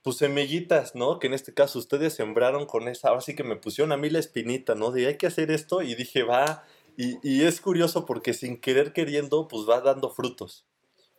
pues 0.02 0.18
semillitas, 0.18 0.94
¿no? 0.94 1.18
Que 1.18 1.28
en 1.28 1.32
este 1.32 1.54
caso 1.54 1.78
ustedes 1.78 2.12
sembraron 2.12 2.66
con 2.66 2.87
esa, 2.87 3.09
ahora 3.09 3.23
sí 3.23 3.35
que 3.35 3.42
me 3.42 3.56
pusieron 3.56 3.92
a 3.92 3.97
mí 3.97 4.11
la 4.11 4.18
espinita, 4.18 4.75
¿no? 4.75 4.90
De 4.90 5.06
hay 5.06 5.16
que 5.16 5.26
hacer 5.26 5.50
esto 5.50 5.80
y 5.80 5.94
dije, 5.94 6.23
va, 6.23 6.66
y, 6.99 7.44
es 7.44 7.62
curioso 7.62 8.04
porque 8.04 8.35
sin 8.35 8.61
querer 8.61 8.92
queriendo, 8.92 9.49
pues 9.49 9.66
va 9.66 9.80
dando 9.80 10.11
frutos, 10.11 10.66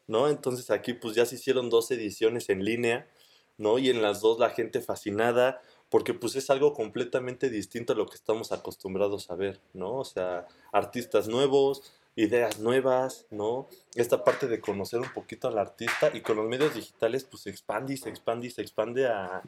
¿no? 0.05 0.29
Entonces 0.29 0.69
aquí 0.69 0.93
pues 0.93 1.15
ya 1.15 1.25
se 1.25 1.37
hicieron 1.37 1.71
dos 1.71 1.89
ediciones 1.89 2.49
en 2.49 2.63
línea, 2.63 3.09
¿no? 3.58 3.77
Y 3.79 3.89
en 3.89 4.01
las 4.01 4.22
dos 4.22 4.39
la 4.39 4.50
gente 4.50 4.81
fascinada, 4.81 5.62
porque 5.89 6.13
pues 6.13 6.36
es 6.36 6.50
algo 6.50 6.74
completamente 6.74 7.50
distinto 7.50 7.93
a 7.93 7.96
lo 7.96 8.08
que 8.08 8.15
estamos 8.15 8.51
acostumbrados 8.51 9.29
a 9.29 9.36
ver, 9.36 9.60
¿no? 9.74 9.96
O 9.98 10.05
sea, 10.05 10.48
artistas 10.72 11.27
nuevos, 11.27 11.93
ideas 12.15 12.60
nuevas, 12.60 13.25
¿no? 13.29 13.67
Esta 13.96 14.24
parte 14.24 14.48
de 14.48 14.62
conocer 14.62 15.00
un 15.00 15.13
poquito 15.13 15.48
al 15.48 15.58
artista 15.58 16.12
y 16.13 16.22
con 16.22 16.38
los 16.38 16.48
medios 16.48 16.75
digitales 16.75 17.24
pues 17.24 17.43
se 17.43 17.50
expande 17.50 17.93
y 17.93 17.98
se 17.98 18.10
expande 18.10 18.48
y 18.48 18.51
se 18.51 18.62
expande 18.62 19.08
a, 19.08 19.43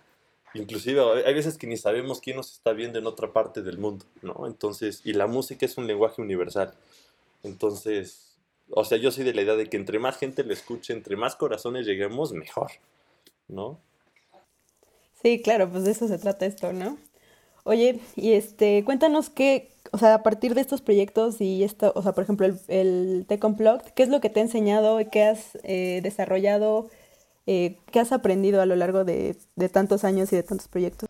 Inclusive 0.54 1.26
hay 1.26 1.34
veces 1.34 1.58
que 1.58 1.66
ni 1.66 1.78
sabemos 1.78 2.20
quién 2.20 2.38
nos 2.38 2.52
está 2.52 2.74
viendo 2.74 3.00
en 3.00 3.08
otra 3.08 3.34
parte 3.34 3.64
del 3.64 3.80
mundo, 3.80 4.06
¿no? 4.22 4.46
Entonces, 4.46 5.02
y 5.04 5.14
la 5.14 5.26
música 5.26 5.66
es 5.66 5.78
un 5.78 5.88
lenguaje 5.88 6.22
universal. 6.22 6.74
Entonces, 7.42 8.38
o 8.70 8.86
sea, 8.86 9.00
yo 9.00 9.12
soy 9.12 9.24
de 9.24 9.34
la 9.34 9.42
idea 9.42 9.56
de 9.56 9.68
que 9.68 9.78
entre 9.78 9.98
más 9.98 10.18
gente 10.18 10.44
le 10.44 10.54
escuche, 10.54 10.94
entre 10.94 11.16
más 11.16 11.36
corazones 11.36 11.88
lleguemos, 11.88 12.34
mejor, 12.34 12.72
¿no? 13.48 13.80
Sí, 15.24 15.42
claro, 15.42 15.70
pues 15.70 15.86
de 15.86 15.92
eso 15.92 16.08
se 16.08 16.18
trata 16.18 16.46
esto, 16.46 16.74
¿no? 16.74 16.98
Oye, 17.64 18.02
y 18.18 18.34
este, 18.34 18.84
cuéntanos 18.84 19.30
qué, 19.30 19.72
o 19.92 19.98
sea, 19.98 20.16
a 20.16 20.24
partir 20.24 20.54
de 20.54 20.60
estos 20.60 20.82
proyectos 20.82 21.40
y 21.40 21.64
esto, 21.64 21.94
o 21.96 22.02
sea, 22.02 22.12
por 22.12 22.26
ejemplo, 22.26 22.46
el, 22.46 22.60
el 22.68 23.26
Tech 23.26 23.42
¿qué 23.96 24.04
es 24.04 24.10
lo 24.10 24.20
que 24.20 24.30
te 24.30 24.42
ha 24.42 24.44
enseñado 24.44 25.00
y 25.00 25.06
qué 25.10 25.24
has 25.24 25.58
eh, 25.64 26.02
desarrollado? 26.04 26.90
Eh, 27.48 27.78
¿Qué 27.92 28.02
has 28.02 28.12
aprendido 28.12 28.62
a 28.62 28.66
lo 28.66 28.76
largo 28.76 29.06
de, 29.06 29.38
tantos 29.72 30.04
años 30.04 30.34
y 30.34 30.36
de 30.36 30.44
tantos 30.44 30.68
proyectos? 30.68 31.08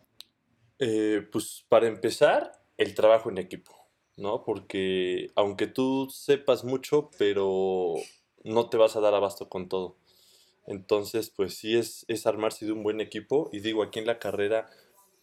Eh, 0.77 1.27
pues 1.32 1.65
para 1.67 1.88
empezar, 1.88 2.51
el 2.77 2.93
trabajo 2.93 3.32
en 3.32 3.39
equipo, 3.39 3.72
¿no? 4.17 4.43
Porque 4.43 5.32
aunque 5.36 5.65
tú 5.65 6.08
sepas 6.12 6.63
mucho, 6.63 7.10
pero 7.17 7.96
no 8.43 8.70
te 8.70 8.77
vas 8.77 8.96
a 8.96 9.00
dar 9.00 9.15
abasto 9.15 9.50
con 9.50 9.70
todo. 9.70 9.96
Entonces, 10.65 11.29
pues 11.29 11.55
sí 11.55 11.75
es, 11.77 12.05
es 12.08 12.25
armarse 12.25 12.65
de 12.65 12.72
un 12.72 12.84
buen 12.84 13.01
equipo. 13.01 13.50
Y 13.51 13.60
digo, 13.60 13.84
aquí 13.84 14.00
en 14.00 14.08
la 14.08 14.20
carrera, 14.20 14.70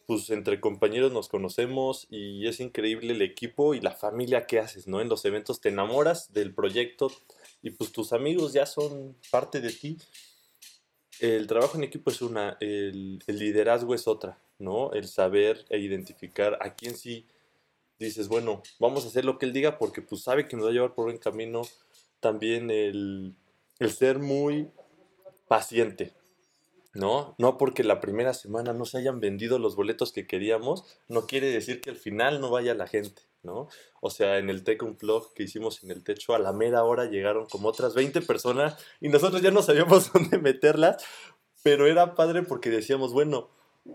pues 0.06 0.30
entre 0.30 0.60
compañeros 0.60 1.12
nos 1.12 1.28
conocemos 1.28 2.06
y 2.10 2.46
es 2.46 2.60
increíble 2.60 3.12
el 3.12 3.22
equipo 3.22 3.74
y 3.74 3.80
la 3.80 3.92
familia 3.92 4.46
que 4.46 4.58
haces, 4.58 4.86
¿no? 4.86 5.00
En 5.00 5.08
los 5.08 5.24
eventos 5.24 5.60
te 5.60 5.68
enamoras 5.68 6.32
del 6.32 6.54
proyecto 6.54 7.10
y 7.62 7.70
pues 7.70 7.92
tus 7.92 8.12
amigos 8.12 8.52
ya 8.52 8.66
son 8.66 9.16
parte 9.30 9.60
de 9.60 9.72
ti 9.72 9.98
el 11.20 11.46
trabajo 11.46 11.76
en 11.76 11.84
equipo 11.84 12.10
es 12.10 12.22
una, 12.22 12.56
el, 12.60 13.22
liderazgo 13.26 13.94
es 13.94 14.08
otra, 14.08 14.38
¿no? 14.58 14.92
El 14.92 15.06
saber 15.06 15.66
e 15.68 15.78
identificar 15.78 16.58
a 16.60 16.74
quién 16.74 16.96
sí 16.96 17.26
dices, 17.98 18.28
bueno, 18.28 18.62
vamos 18.78 19.04
a 19.04 19.08
hacer 19.08 19.26
lo 19.26 19.38
que 19.38 19.44
él 19.44 19.52
diga 19.52 19.76
porque 19.78 20.00
pues 20.00 20.22
sabe 20.22 20.48
que 20.48 20.56
nos 20.56 20.64
va 20.64 20.70
a 20.70 20.72
llevar 20.72 20.94
por 20.94 21.04
buen 21.04 21.18
camino. 21.18 21.62
También 22.20 22.70
el, 22.70 23.34
el 23.78 23.92
ser 23.92 24.18
muy 24.18 24.68
paciente, 25.50 26.14
¿no? 26.94 27.34
No 27.36 27.58
porque 27.58 27.82
la 27.82 27.98
primera 27.98 28.34
semana 28.34 28.72
no 28.72 28.84
se 28.84 28.98
hayan 28.98 29.18
vendido 29.18 29.58
los 29.58 29.74
boletos 29.74 30.12
que 30.12 30.28
queríamos, 30.28 30.84
no 31.08 31.26
quiere 31.26 31.50
decir 31.50 31.80
que 31.80 31.90
al 31.90 31.96
final 31.96 32.40
no 32.40 32.50
vaya 32.50 32.72
la 32.72 32.86
gente. 32.86 33.22
¿no? 33.42 33.68
O 34.00 34.10
sea, 34.10 34.38
en 34.38 34.48
el 34.48 34.62
Tech 34.62 34.80
Unplug 34.82 35.32
que 35.34 35.42
hicimos 35.42 35.82
en 35.82 35.90
el 35.90 36.04
techo, 36.04 36.34
a 36.34 36.38
la 36.38 36.52
mera 36.52 36.84
hora 36.84 37.06
llegaron 37.06 37.46
como 37.46 37.68
otras 37.68 37.94
20 37.94 38.20
personas 38.20 38.76
y 39.00 39.08
nosotros 39.08 39.42
ya 39.42 39.50
no 39.50 39.62
sabíamos 39.62 40.12
dónde 40.12 40.38
meterlas, 40.38 41.02
pero 41.64 41.88
era 41.88 42.14
padre 42.14 42.44
porque 42.44 42.70
decíamos, 42.70 43.12
bueno, 43.12 43.50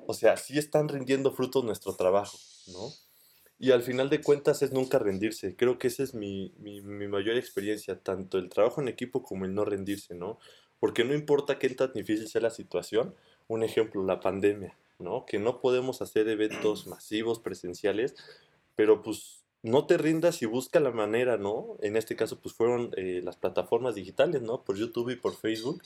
o 0.08 0.14
sea, 0.14 0.36
sí 0.36 0.58
están 0.58 0.90
rindiendo 0.90 1.32
frutos 1.32 1.64
nuestro 1.64 1.96
trabajo, 1.96 2.38
¿no? 2.68 2.92
Y 3.58 3.72
al 3.72 3.84
final 3.84 4.10
de 4.10 4.22
cuentas 4.22 4.62
es 4.62 4.74
nunca 4.74 5.00
rendirse. 5.00 5.56
Creo 5.56 5.78
que 5.78 5.88
esa 5.88 6.04
es 6.04 6.14
mi, 6.14 6.54
mi, 6.58 6.82
mi 6.82 7.08
mayor 7.08 7.38
experiencia, 7.38 7.98
tanto 8.02 8.38
el 8.38 8.50
trabajo 8.50 8.82
en 8.82 8.90
equipo 8.90 9.24
como 9.24 9.46
el 9.46 9.54
no 9.54 9.64
rendirse, 9.64 10.16
¿no? 10.16 10.40
Porque 10.80 11.04
no 11.04 11.14
importa 11.14 11.60
qué 11.60 11.70
tan 11.70 11.94
difícil 11.94 12.28
sea 12.28 12.42
la 12.42 12.50
situación, 12.50 13.16
un 13.48 13.64
ejemplo, 13.64 14.04
la 14.04 14.20
pandemia, 14.20 14.78
¿no? 15.00 15.26
Que 15.26 15.40
no 15.40 15.60
podemos 15.60 16.02
hacer 16.02 16.28
eventos 16.28 16.88
masivos, 16.88 17.40
presenciales, 17.40 18.16
pero 18.76 19.02
pues 19.02 19.44
no 19.64 19.88
te 19.88 19.98
rindas 19.98 20.42
y 20.42 20.46
busca 20.46 20.80
la 20.80 20.92
manera, 20.92 21.38
¿no? 21.38 21.78
En 21.82 21.96
este 21.96 22.16
caso 22.16 22.40
pues 22.40 22.54
fueron 22.54 22.92
eh, 22.98 23.22
las 23.24 23.38
plataformas 23.38 23.96
digitales, 23.96 24.42
¿no? 24.42 24.64
Por 24.64 24.78
YouTube 24.78 25.10
y 25.10 25.16
por 25.16 25.34
Facebook 25.36 25.82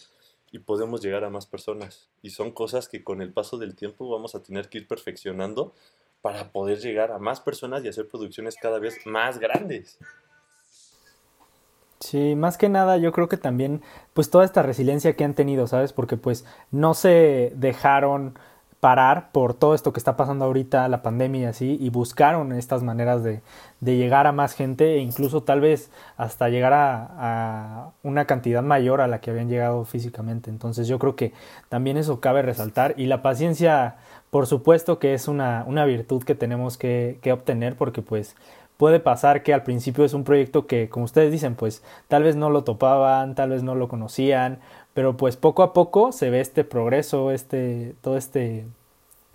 y 0.51 0.60
podemos 0.60 1.01
llegar 1.01 1.24
a 1.24 1.29
más 1.29 1.46
personas. 1.46 2.10
Y 2.22 2.31
son 2.31 2.51
cosas 2.51 2.89
que 2.89 3.03
con 3.03 3.22
el 3.22 3.31
paso 3.31 3.58
del 3.58 3.75
tiempo 3.75 4.10
vamos 4.10 4.36
a 4.36 4.43
tener 4.43 4.69
que 4.69 4.79
ir 4.79 4.88
perfeccionando 4.88 5.74
para 6.22 6.51
poder 6.51 6.79
llegar 6.79 7.12
a 7.12 7.19
más 7.19 7.39
personas 7.39 7.84
y 7.84 7.88
hacer 7.88 8.08
producciones 8.08 8.55
cada 8.62 8.79
vez 8.79 9.05
más 9.05 9.39
grandes. 9.39 10.00
Sí, 12.00 12.36
más 12.36 12.58
que 12.58 12.70
nada 12.70 12.98
yo 12.98 13.12
creo 13.12 13.27
que 13.27 13.36
también 13.38 13.82
pues 14.13 14.29
toda 14.29 14.46
esta 14.46 14.62
resiliencia 14.63 15.15
que 15.15 15.25
han 15.25 15.34
tenido, 15.34 15.68
¿sabes? 15.68 15.91
Porque 15.91 16.15
pues 16.15 16.46
no 16.72 16.94
se 16.94 17.51
dejaron 17.58 18.39
parar 18.79 19.32
por 19.34 19.53
todo 19.53 19.75
esto 19.75 19.91
que 19.91 20.00
está 20.00 20.15
pasando 20.15 20.46
ahorita, 20.46 20.88
la 20.88 21.01
pandemia 21.01 21.41
y 21.41 21.46
así, 21.46 21.77
y 21.82 21.89
buscaron 21.89 22.53
estas 22.53 22.82
maneras 22.84 23.24
de, 23.24 23.41
de 23.82 23.98
llegar 23.98 24.27
a 24.27 24.32
más 24.32 24.53
gente 24.53 24.96
e 24.96 25.00
incluso 25.00 25.44
tal 25.44 25.60
vez 25.60 25.91
hasta 26.15 26.48
llegar 26.48 26.72
a, 26.74 27.10
a, 27.18 27.91
una 28.03 28.25
cantidad 28.25 28.63
mayor 28.63 29.01
a 29.01 29.08
la 29.08 29.20
que 29.20 29.32
habían 29.32 29.50
llegado 29.50 29.84
físicamente. 29.84 30.50
Entonces 30.50 30.88
yo 30.88 30.98
creo 31.00 31.18
que 31.18 31.34
también 31.68 31.98
eso 31.98 32.22
cabe 32.22 32.41
resaltar 32.41 32.94
y 32.98 33.08
la 33.08 33.22
paciencia, 33.22 33.98
por 34.29 34.48
supuesto 34.48 35.00
que 35.00 35.13
es 35.13 35.27
una, 35.27 35.65
una 35.68 35.84
virtud 35.84 36.24
que 36.24 36.36
tenemos 36.36 36.77
que, 36.77 37.20
que 37.22 37.34
obtener 37.34 37.75
porque 37.75 38.01
pues 38.01 38.36
puede 38.79 39.01
pasar 39.01 39.43
que 39.43 39.53
al 39.53 39.63
principio 39.63 40.05
es 40.05 40.13
un 40.13 40.24
proyecto 40.24 40.65
que, 40.65 40.88
como 40.88 41.03
ustedes 41.03 41.33
dicen, 41.33 41.55
pues 41.55 41.83
tal 42.07 42.24
vez 42.24 42.38
no 42.38 42.50
lo 42.50 42.63
topaban, 42.63 43.36
tal 43.36 43.50
vez 43.50 43.62
no 43.62 43.75
lo 43.75 43.89
conocían, 43.89 44.59
pero 44.93 45.17
pues 45.17 45.36
poco 45.36 45.63
a 45.63 45.74
poco 45.74 46.13
se 46.13 46.29
ve 46.29 46.39
este 46.39 46.63
progreso, 46.63 47.31
este, 47.31 47.93
todo 48.00 48.15
este, 48.15 48.65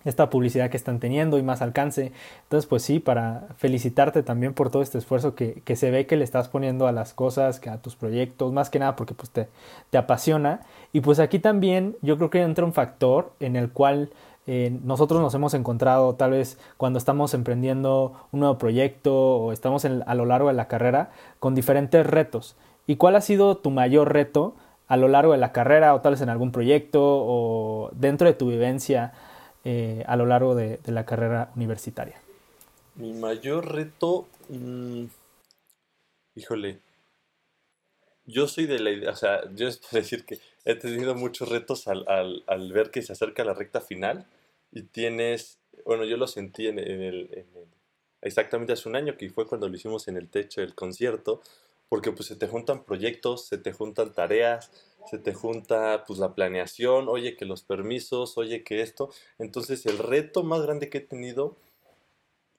esta 0.07 0.31
publicidad 0.31 0.71
que 0.71 0.79
están 0.79 0.99
teniendo 0.99 1.37
y 1.37 1.43
más 1.43 1.61
alcance. 1.61 2.11
Entonces, 2.45 2.67
pues 2.67 2.85
sí, 2.85 3.01
para 3.01 3.49
felicitarte 3.59 4.23
también 4.23 4.55
por 4.55 4.71
todo 4.71 4.81
este 4.81 4.97
esfuerzo 4.97 5.35
que, 5.35 5.61
que, 5.63 5.77
se 5.77 5.91
ve 5.91 6.07
que 6.07 6.17
le 6.17 6.25
estás 6.25 6.49
poniendo 6.49 6.87
a 6.87 6.93
las 6.93 7.13
cosas, 7.13 7.61
que 7.61 7.69
a 7.69 7.77
tus 7.77 7.97
proyectos, 7.97 8.51
más 8.51 8.71
que 8.71 8.79
nada 8.79 8.97
porque 8.97 9.13
pues 9.13 9.29
te, 9.29 9.49
te 9.91 9.99
apasiona. 9.99 10.63
Y 10.95 11.03
pues 11.03 11.19
aquí 11.19 11.39
también 11.39 11.97
yo 12.01 12.17
creo 12.17 12.31
que 12.31 12.41
entra 12.41 12.65
un 12.65 12.73
factor 12.73 13.35
en 13.41 13.57
el 13.57 13.71
cual 13.71 14.09
eh, 14.47 14.79
nosotros 14.83 15.21
nos 15.21 15.35
hemos 15.35 15.55
encontrado 15.55 16.15
tal 16.17 16.33
vez 16.33 16.59
cuando 16.77 16.99
estamos 16.99 17.33
emprendiendo 17.33 18.29
un 18.31 18.41
nuevo 18.41 18.59
proyecto 18.59 19.15
o 19.15 19.53
estamos 19.53 19.85
a 19.85 20.15
lo 20.15 20.27
largo 20.27 20.49
de 20.49 20.55
la 20.55 20.69
carrera 20.69 21.11
con 21.41 21.55
diferentes 21.55 22.07
retos. 22.07 22.57
¿Y 22.87 22.97
cuál 22.97 23.17
ha 23.17 23.23
sido 23.23 23.57
tu 23.57 23.71
mayor 23.71 24.13
reto 24.13 24.55
a 24.87 24.97
lo 24.99 25.09
largo 25.09 25.33
de 25.33 25.39
la 25.39 25.53
carrera 25.53 25.95
o 25.95 26.03
tal 26.03 26.13
vez 26.13 26.21
en 26.21 26.29
algún 26.29 26.53
proyecto 26.53 27.01
o 27.03 27.91
dentro 27.95 28.27
de 28.27 28.35
tu 28.35 28.49
vivencia 28.49 29.13
eh, 29.65 30.05
a 30.07 30.17
lo 30.17 30.27
largo 30.27 30.55
de, 30.55 30.79
la 30.85 31.07
carrera 31.07 31.51
universitaria? 31.57 32.21
Mi 32.97 33.15
mayor 33.15 33.75
reto, 33.75 34.27
mmm, 34.51 35.05
híjole, 36.35 36.81
yo 38.27 38.47
soy 38.47 38.67
de 38.67 38.79
la 38.79 38.91
idea, 38.91 39.11
o 39.11 39.17
sea, 39.17 39.41
yo 39.55 39.69
es 39.69 39.81
decir 39.91 40.27
que 40.27 40.39
he 40.65 40.75
tenido 40.75 41.15
muchos 41.15 41.49
retos 41.49 41.89
al, 41.89 42.05
al, 42.09 42.43
al, 42.47 42.73
ver 42.73 42.91
que 42.91 43.03
se 43.03 43.13
acerca 43.13 43.45
la 43.45 43.55
recta 43.55 43.81
final 43.81 44.27
y 44.73 44.83
tienes, 44.83 45.59
bueno, 45.85 46.05
yo 46.05 46.17
lo 46.17 46.27
sentí 46.27 46.67
en, 46.67 46.79
el, 46.79 46.91
en, 46.91 47.03
el, 47.03 47.67
exactamente 48.23 48.73
hace 48.73 48.89
un 48.89 48.97
año, 48.97 49.17
que 49.17 49.29
fue 49.31 49.47
cuando 49.47 49.69
lo 49.69 49.77
hicimos 49.77 50.09
en 50.09 50.17
el 50.17 50.29
techo 50.29 50.61
del 50.61 50.75
concierto, 50.75 51.43
porque 51.89 52.13
pues 52.13 52.29
se 52.29 52.37
te 52.37 52.49
juntan 52.49 52.85
proyectos, 52.85 53.47
se 53.47 53.59
te 53.59 53.73
juntan 53.73 54.13
tareas, 54.13 54.71
se 55.09 55.19
te 55.19 55.35
junta 55.35 56.05
pues 56.07 56.19
la 56.19 56.35
planeación, 56.35 57.09
oye 57.09 57.37
que 57.37 57.45
los 57.45 57.63
permisos, 57.63 58.39
oye 58.39 58.65
que 58.65 58.81
esto, 58.81 59.11
entonces 59.39 59.85
el 59.87 59.99
reto 59.99 60.43
más 60.43 60.63
grande 60.63 60.89
que 60.89 60.99
he 60.99 61.03
tenido 61.03 61.57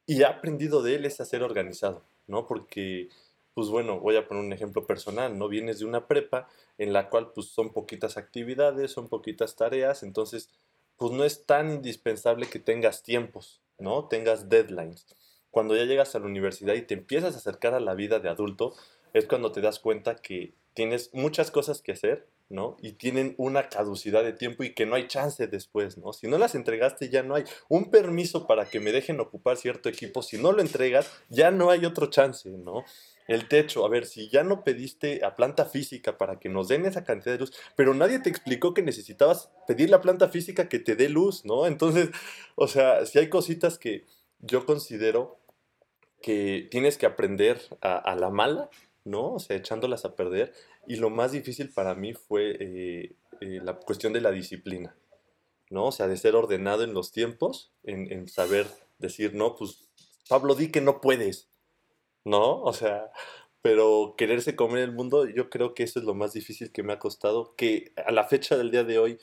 y 0.05 0.21
he 0.21 0.25
aprendido 0.25 0.83
de 0.83 0.95
él 0.95 1.05
es 1.05 1.19
a 1.19 1.25
ser 1.25 1.41
organizado, 1.41 2.03
¿no? 2.27 2.45
Porque 2.45 3.09
pues 3.55 3.69
bueno, 3.69 4.01
voy 4.01 4.17
a 4.17 4.27
poner 4.27 4.43
un 4.43 4.53
ejemplo 4.53 4.85
personal, 4.85 5.39
¿no? 5.39 5.47
Vienes 5.47 5.79
de 5.79 5.85
una 5.85 6.07
prepa 6.07 6.49
en 6.77 6.91
la 6.91 7.09
cual 7.09 7.31
pues 7.33 7.47
son 7.47 7.71
poquitas 7.71 8.17
actividades, 8.17 8.91
son 8.91 9.07
poquitas 9.07 9.55
tareas, 9.55 10.03
entonces 10.03 10.49
pues 10.97 11.13
no 11.13 11.23
es 11.23 11.45
tan 11.45 11.71
indispensable 11.71 12.47
que 12.47 12.59
tengas 12.59 13.01
tiempos, 13.01 13.61
¿no? 13.79 14.09
Tengas 14.09 14.49
deadlines. 14.49 15.07
Cuando 15.51 15.73
ya 15.75 15.85
llegas 15.85 16.15
a 16.15 16.19
la 16.19 16.25
universidad 16.25 16.73
y 16.73 16.81
te 16.81 16.95
empiezas 16.95 17.33
a 17.33 17.37
acercar 17.37 17.73
a 17.73 17.79
la 17.79 17.95
vida 17.95 18.19
de 18.19 18.27
adulto, 18.27 18.73
es 19.13 19.25
cuando 19.25 19.53
te 19.53 19.61
das 19.61 19.79
cuenta 19.79 20.17
que 20.17 20.53
tienes 20.73 21.13
muchas 21.13 21.49
cosas 21.49 21.81
que 21.81 21.93
hacer, 21.93 22.27
¿no? 22.49 22.77
Y 22.81 22.93
tienen 22.93 23.35
una 23.37 23.69
caducidad 23.69 24.23
de 24.23 24.33
tiempo 24.33 24.63
y 24.63 24.73
que 24.73 24.85
no 24.85 24.95
hay 24.95 25.07
chance 25.07 25.47
después, 25.47 25.97
¿no? 25.97 26.13
Si 26.13 26.27
no 26.27 26.37
las 26.37 26.55
entregaste, 26.55 27.09
ya 27.09 27.23
no 27.23 27.35
hay 27.35 27.43
un 27.69 27.89
permiso 27.89 28.47
para 28.47 28.65
que 28.65 28.79
me 28.79 28.91
dejen 28.91 29.19
ocupar 29.19 29.57
cierto 29.57 29.89
equipo. 29.89 30.21
Si 30.21 30.37
no 30.37 30.51
lo 30.51 30.61
entregas, 30.61 31.11
ya 31.29 31.51
no 31.51 31.69
hay 31.69 31.85
otro 31.85 32.07
chance, 32.07 32.49
¿no? 32.49 32.83
el 33.27 33.47
techo, 33.47 33.85
a 33.85 33.89
ver, 33.89 34.05
si 34.05 34.29
ya 34.29 34.43
no 34.43 34.63
pediste 34.63 35.25
a 35.25 35.35
planta 35.35 35.65
física 35.65 36.17
para 36.17 36.39
que 36.39 36.49
nos 36.49 36.67
den 36.67 36.85
esa 36.85 37.03
cantidad 37.03 37.33
de 37.33 37.39
luz, 37.39 37.53
pero 37.75 37.93
nadie 37.93 38.19
te 38.19 38.29
explicó 38.29 38.73
que 38.73 38.83
necesitabas 38.83 39.49
pedir 39.67 39.89
la 39.89 40.01
planta 40.01 40.29
física 40.29 40.69
que 40.69 40.79
te 40.79 40.95
dé 40.95 41.09
luz, 41.09 41.43
¿no? 41.45 41.65
Entonces, 41.65 42.09
o 42.55 42.67
sea, 42.67 43.05
si 43.05 43.19
hay 43.19 43.29
cositas 43.29 43.77
que 43.77 44.05
yo 44.39 44.65
considero 44.65 45.39
que 46.21 46.67
tienes 46.69 46.97
que 46.97 47.05
aprender 47.05 47.61
a, 47.81 47.97
a 47.97 48.15
la 48.15 48.29
mala, 48.29 48.69
¿no? 49.03 49.33
O 49.33 49.39
sea, 49.39 49.55
echándolas 49.55 50.05
a 50.05 50.15
perder. 50.15 50.53
Y 50.87 50.97
lo 50.97 51.09
más 51.09 51.31
difícil 51.31 51.71
para 51.73 51.95
mí 51.95 52.13
fue 52.13 52.57
eh, 52.59 53.15
eh, 53.41 53.59
la 53.63 53.73
cuestión 53.73 54.13
de 54.13 54.21
la 54.21 54.31
disciplina, 54.31 54.95
¿no? 55.69 55.87
O 55.87 55.91
sea, 55.91 56.07
de 56.07 56.17
ser 56.17 56.35
ordenado 56.35 56.83
en 56.83 56.93
los 56.93 57.11
tiempos, 57.11 57.71
en, 57.83 58.11
en 58.11 58.27
saber 58.27 58.67
decir, 58.99 59.33
no, 59.33 59.55
pues, 59.55 59.89
Pablo, 60.29 60.55
di 60.55 60.71
que 60.71 60.81
no 60.81 61.01
puedes, 61.01 61.49
¿no? 62.23 62.61
O 62.61 62.73
sea, 62.73 63.11
pero 63.61 64.15
quererse 64.17 64.55
comer 64.55 64.83
el 64.83 64.91
mundo, 64.91 65.27
yo 65.27 65.49
creo 65.49 65.73
que 65.73 65.83
eso 65.83 65.99
es 65.99 66.05
lo 66.05 66.13
más 66.13 66.33
difícil 66.33 66.71
que 66.71 66.83
me 66.83 66.93
ha 66.93 66.99
costado, 66.99 67.55
que 67.55 67.93
a 68.05 68.11
la 68.11 68.25
fecha 68.25 68.57
del 68.57 68.71
día 68.71 68.83
de 68.83 68.99
hoy 68.99 69.19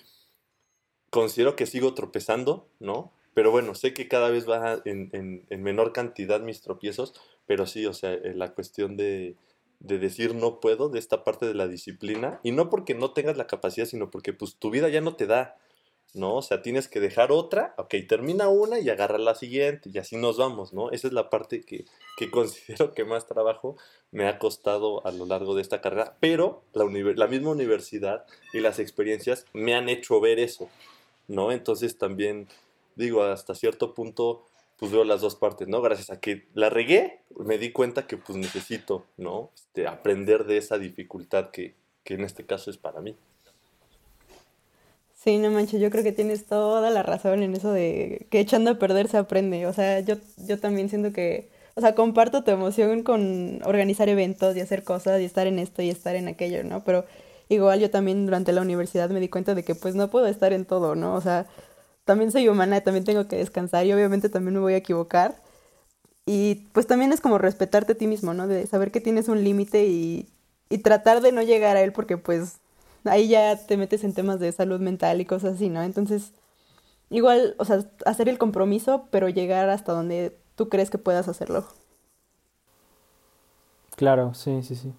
considero 1.10 1.56
que 1.56 1.66
sigo 1.66 1.94
tropezando, 1.94 2.68
¿no? 2.80 3.12
Pero 3.34 3.50
bueno, 3.50 3.74
sé 3.74 3.94
que 3.94 4.08
cada 4.08 4.30
vez 4.30 4.48
va 4.48 4.82
en, 4.84 5.10
en, 5.12 5.46
en 5.48 5.62
menor 5.62 5.92
cantidad 5.92 6.40
mis 6.40 6.60
tropiezos, 6.60 7.14
pero 7.46 7.66
sí, 7.66 7.86
o 7.86 7.94
sea, 7.94 8.14
eh, 8.14 8.34
la 8.34 8.54
cuestión 8.54 8.96
de, 8.96 9.36
de 9.82 9.98
decir 9.98 10.34
no 10.34 10.60
puedo, 10.60 10.88
de 10.88 10.98
esta 10.98 11.24
parte 11.24 11.46
de 11.46 11.54
la 11.54 11.66
disciplina, 11.66 12.40
y 12.42 12.52
no 12.52 12.70
porque 12.70 12.94
no 12.94 13.12
tengas 13.12 13.36
la 13.36 13.46
capacidad, 13.46 13.86
sino 13.86 14.10
porque 14.10 14.32
pues 14.32 14.56
tu 14.56 14.70
vida 14.70 14.88
ya 14.88 15.00
no 15.00 15.16
te 15.16 15.26
da, 15.26 15.56
¿no? 16.14 16.36
O 16.36 16.42
sea, 16.42 16.62
tienes 16.62 16.88
que 16.88 17.00
dejar 17.00 17.32
otra, 17.32 17.74
ok, 17.78 17.94
termina 18.08 18.48
una 18.48 18.78
y 18.78 18.88
agarra 18.90 19.18
la 19.18 19.34
siguiente, 19.34 19.90
y 19.92 19.98
así 19.98 20.16
nos 20.16 20.36
vamos, 20.36 20.72
¿no? 20.72 20.90
Esa 20.90 21.08
es 21.08 21.12
la 21.12 21.30
parte 21.30 21.62
que, 21.62 21.84
que 22.16 22.30
considero 22.30 22.94
que 22.94 23.04
más 23.04 23.26
trabajo 23.26 23.76
me 24.12 24.28
ha 24.28 24.38
costado 24.38 25.04
a 25.04 25.10
lo 25.10 25.26
largo 25.26 25.54
de 25.54 25.62
esta 25.62 25.80
carrera, 25.80 26.16
pero 26.20 26.62
la, 26.74 26.84
la, 27.16 27.26
misma 27.26 27.50
universidad 27.50 28.24
y 28.52 28.60
las 28.60 28.78
experiencias 28.78 29.46
me 29.52 29.74
han 29.74 29.88
hecho 29.88 30.20
ver 30.20 30.38
eso, 30.38 30.68
¿no? 31.26 31.50
Entonces 31.50 31.98
también, 31.98 32.46
digo, 32.94 33.24
hasta 33.24 33.56
cierto 33.56 33.94
punto, 33.94 34.46
pues 34.82 34.90
veo 34.90 35.04
las 35.04 35.20
dos 35.20 35.36
partes, 35.36 35.68
¿no? 35.68 35.80
Gracias 35.80 36.10
a 36.10 36.18
que 36.18 36.48
la 36.54 36.68
regué, 36.68 37.20
me 37.38 37.56
di 37.56 37.70
cuenta 37.70 38.08
que 38.08 38.16
pues 38.16 38.36
necesito, 38.36 39.06
¿no? 39.16 39.52
Este, 39.54 39.86
aprender 39.86 40.44
de 40.44 40.56
esa 40.56 40.76
dificultad 40.76 41.50
que, 41.50 41.76
que 42.02 42.14
en 42.14 42.22
este 42.22 42.44
caso 42.46 42.68
es 42.68 42.78
para 42.78 43.00
mí. 43.00 43.14
Sí, 45.14 45.38
no 45.38 45.52
manches, 45.52 45.80
yo 45.80 45.88
creo 45.88 46.02
que 46.02 46.10
tienes 46.10 46.46
toda 46.46 46.90
la 46.90 47.04
razón 47.04 47.44
en 47.44 47.54
eso 47.54 47.70
de 47.70 48.26
que 48.28 48.40
echando 48.40 48.72
a 48.72 48.78
perder 48.80 49.06
se 49.06 49.18
aprende. 49.18 49.68
O 49.68 49.72
sea, 49.72 50.00
yo, 50.00 50.16
yo 50.48 50.58
también 50.58 50.88
siento 50.88 51.12
que, 51.12 51.48
o 51.76 51.80
sea, 51.80 51.94
comparto 51.94 52.42
tu 52.42 52.50
emoción 52.50 53.04
con 53.04 53.60
organizar 53.64 54.08
eventos 54.08 54.56
y 54.56 54.60
hacer 54.62 54.82
cosas 54.82 55.20
y 55.20 55.24
estar 55.24 55.46
en 55.46 55.60
esto 55.60 55.82
y 55.82 55.90
estar 55.90 56.16
en 56.16 56.26
aquello, 56.26 56.64
¿no? 56.64 56.82
Pero 56.82 57.04
igual 57.48 57.78
yo 57.78 57.88
también 57.88 58.26
durante 58.26 58.50
la 58.50 58.62
universidad 58.62 59.10
me 59.10 59.20
di 59.20 59.28
cuenta 59.28 59.54
de 59.54 59.62
que 59.62 59.76
pues 59.76 59.94
no 59.94 60.10
puedo 60.10 60.26
estar 60.26 60.52
en 60.52 60.64
todo, 60.64 60.96
¿no? 60.96 61.14
O 61.14 61.20
sea, 61.20 61.46
también 62.04 62.32
soy 62.32 62.48
humana, 62.48 62.80
también 62.82 63.04
tengo 63.04 63.28
que 63.28 63.36
descansar 63.36 63.86
y 63.86 63.92
obviamente 63.92 64.28
también 64.28 64.54
me 64.54 64.60
voy 64.60 64.74
a 64.74 64.78
equivocar. 64.78 65.42
Y 66.26 66.68
pues 66.72 66.86
también 66.86 67.12
es 67.12 67.20
como 67.20 67.38
respetarte 67.38 67.92
a 67.94 67.96
ti 67.96 68.06
mismo, 68.06 68.34
¿no? 68.34 68.46
De 68.48 68.66
saber 68.66 68.92
que 68.92 69.00
tienes 69.00 69.28
un 69.28 69.44
límite 69.44 69.86
y, 69.86 70.28
y 70.70 70.78
tratar 70.78 71.20
de 71.22 71.32
no 71.32 71.42
llegar 71.42 71.76
a 71.76 71.82
él 71.82 71.92
porque 71.92 72.18
pues 72.18 72.60
ahí 73.04 73.28
ya 73.28 73.56
te 73.66 73.76
metes 73.76 74.04
en 74.04 74.14
temas 74.14 74.40
de 74.40 74.52
salud 74.52 74.80
mental 74.80 75.20
y 75.20 75.24
cosas 75.26 75.56
así, 75.56 75.68
¿no? 75.68 75.82
Entonces, 75.82 76.32
igual, 77.10 77.56
o 77.58 77.64
sea, 77.66 77.84
hacer 78.06 78.28
el 78.28 78.38
compromiso, 78.38 79.08
pero 79.10 79.28
llegar 79.28 79.70
hasta 79.70 79.92
donde 79.92 80.38
tú 80.56 80.68
crees 80.68 80.90
que 80.90 80.98
puedas 80.98 81.28
hacerlo. 81.28 81.66
Claro, 83.96 84.34
sí, 84.34 84.62
sí, 84.62 84.74
sí. 84.76 84.92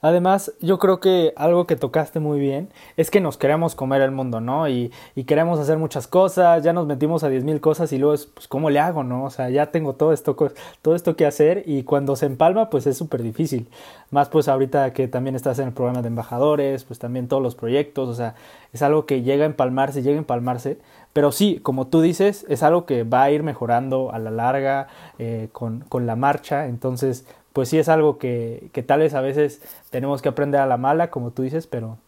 Además, 0.00 0.52
yo 0.60 0.78
creo 0.78 1.00
que 1.00 1.32
algo 1.34 1.66
que 1.66 1.76
tocaste 1.76 2.20
muy 2.20 2.38
bien 2.38 2.68
es 2.98 3.10
que 3.10 3.22
nos 3.22 3.38
queremos 3.38 3.74
comer 3.74 4.02
el 4.02 4.10
mundo, 4.10 4.40
¿no? 4.40 4.68
Y, 4.68 4.92
y 5.14 5.24
queremos 5.24 5.58
hacer 5.58 5.78
muchas 5.78 6.06
cosas, 6.06 6.62
ya 6.62 6.74
nos 6.74 6.86
metimos 6.86 7.24
a 7.24 7.30
diez 7.30 7.42
mil 7.42 7.58
cosas 7.60 7.90
y 7.92 7.98
luego 7.98 8.14
es, 8.14 8.26
pues, 8.26 8.46
¿cómo 8.46 8.68
le 8.68 8.80
hago, 8.80 9.02
no? 9.02 9.24
O 9.24 9.30
sea, 9.30 9.48
ya 9.48 9.70
tengo 9.70 9.94
todo 9.94 10.12
esto, 10.12 10.36
todo 10.82 10.94
esto 10.94 11.16
que 11.16 11.24
hacer 11.24 11.62
y 11.64 11.84
cuando 11.84 12.16
se 12.16 12.26
empalma, 12.26 12.68
pues 12.68 12.86
es 12.86 12.98
súper 12.98 13.22
difícil. 13.22 13.66
Más 14.10 14.28
pues 14.28 14.46
ahorita 14.48 14.92
que 14.92 15.08
también 15.08 15.36
estás 15.36 15.58
en 15.58 15.68
el 15.68 15.72
programa 15.72 16.02
de 16.02 16.08
embajadores, 16.08 16.84
pues 16.84 16.98
también 16.98 17.26
todos 17.26 17.42
los 17.42 17.54
proyectos, 17.54 18.08
o 18.08 18.14
sea, 18.14 18.34
es 18.72 18.82
algo 18.82 19.06
que 19.06 19.22
llega 19.22 19.44
a 19.44 19.46
empalmarse, 19.46 20.02
llega 20.02 20.16
a 20.16 20.18
empalmarse, 20.18 20.78
pero 21.12 21.32
sí, 21.32 21.60
como 21.62 21.86
tú 21.86 22.00
dices, 22.00 22.44
es 22.48 22.62
algo 22.62 22.86
que 22.86 23.04
va 23.04 23.22
a 23.22 23.30
ir 23.30 23.42
mejorando 23.42 24.12
a 24.12 24.18
la 24.18 24.30
larga 24.30 24.88
eh, 25.18 25.48
con, 25.52 25.80
con 25.88 26.06
la 26.06 26.16
marcha, 26.16 26.66
entonces 26.66 27.24
pues 27.54 27.68
sí 27.68 27.78
es 27.78 27.88
algo 27.88 28.18
que, 28.18 28.68
que, 28.72 28.82
tal 28.82 28.98
vez 28.98 29.14
a 29.14 29.20
veces 29.20 29.62
tenemos 29.90 30.20
que 30.20 30.28
aprender 30.28 30.60
a 30.60 30.66
la 30.66 30.76
mala, 30.76 31.10
como 31.10 31.30
tú 31.30 31.42
dices, 31.42 31.68
pero, 31.68 31.98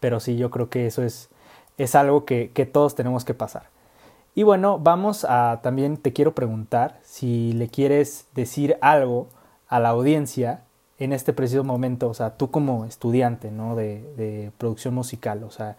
pero 0.00 0.18
sí, 0.18 0.38
yo 0.38 0.50
creo 0.50 0.70
que 0.70 0.86
eso 0.86 1.02
es, 1.02 1.28
es 1.76 1.94
algo 1.94 2.24
que, 2.24 2.50
que, 2.54 2.64
todos 2.64 2.94
tenemos 2.94 3.26
que 3.26 3.34
pasar. 3.34 3.64
Y 4.34 4.44
bueno, 4.44 4.78
vamos 4.78 5.26
a 5.28 5.60
también 5.62 5.98
te 5.98 6.14
quiero 6.14 6.34
preguntar 6.34 6.98
si 7.04 7.52
le 7.52 7.68
quieres 7.68 8.26
decir 8.34 8.78
algo 8.80 9.28
a 9.68 9.78
la 9.78 9.90
audiencia 9.90 10.62
en 10.98 11.12
este 11.12 11.34
preciso 11.34 11.64
momento, 11.64 12.08
o 12.08 12.14
sea, 12.14 12.38
tú 12.38 12.50
como 12.50 12.86
estudiante, 12.86 13.50
¿no? 13.50 13.76
De, 13.76 14.02
de 14.16 14.52
producción 14.56 14.94
musical, 14.94 15.44
o 15.44 15.50
sea, 15.50 15.76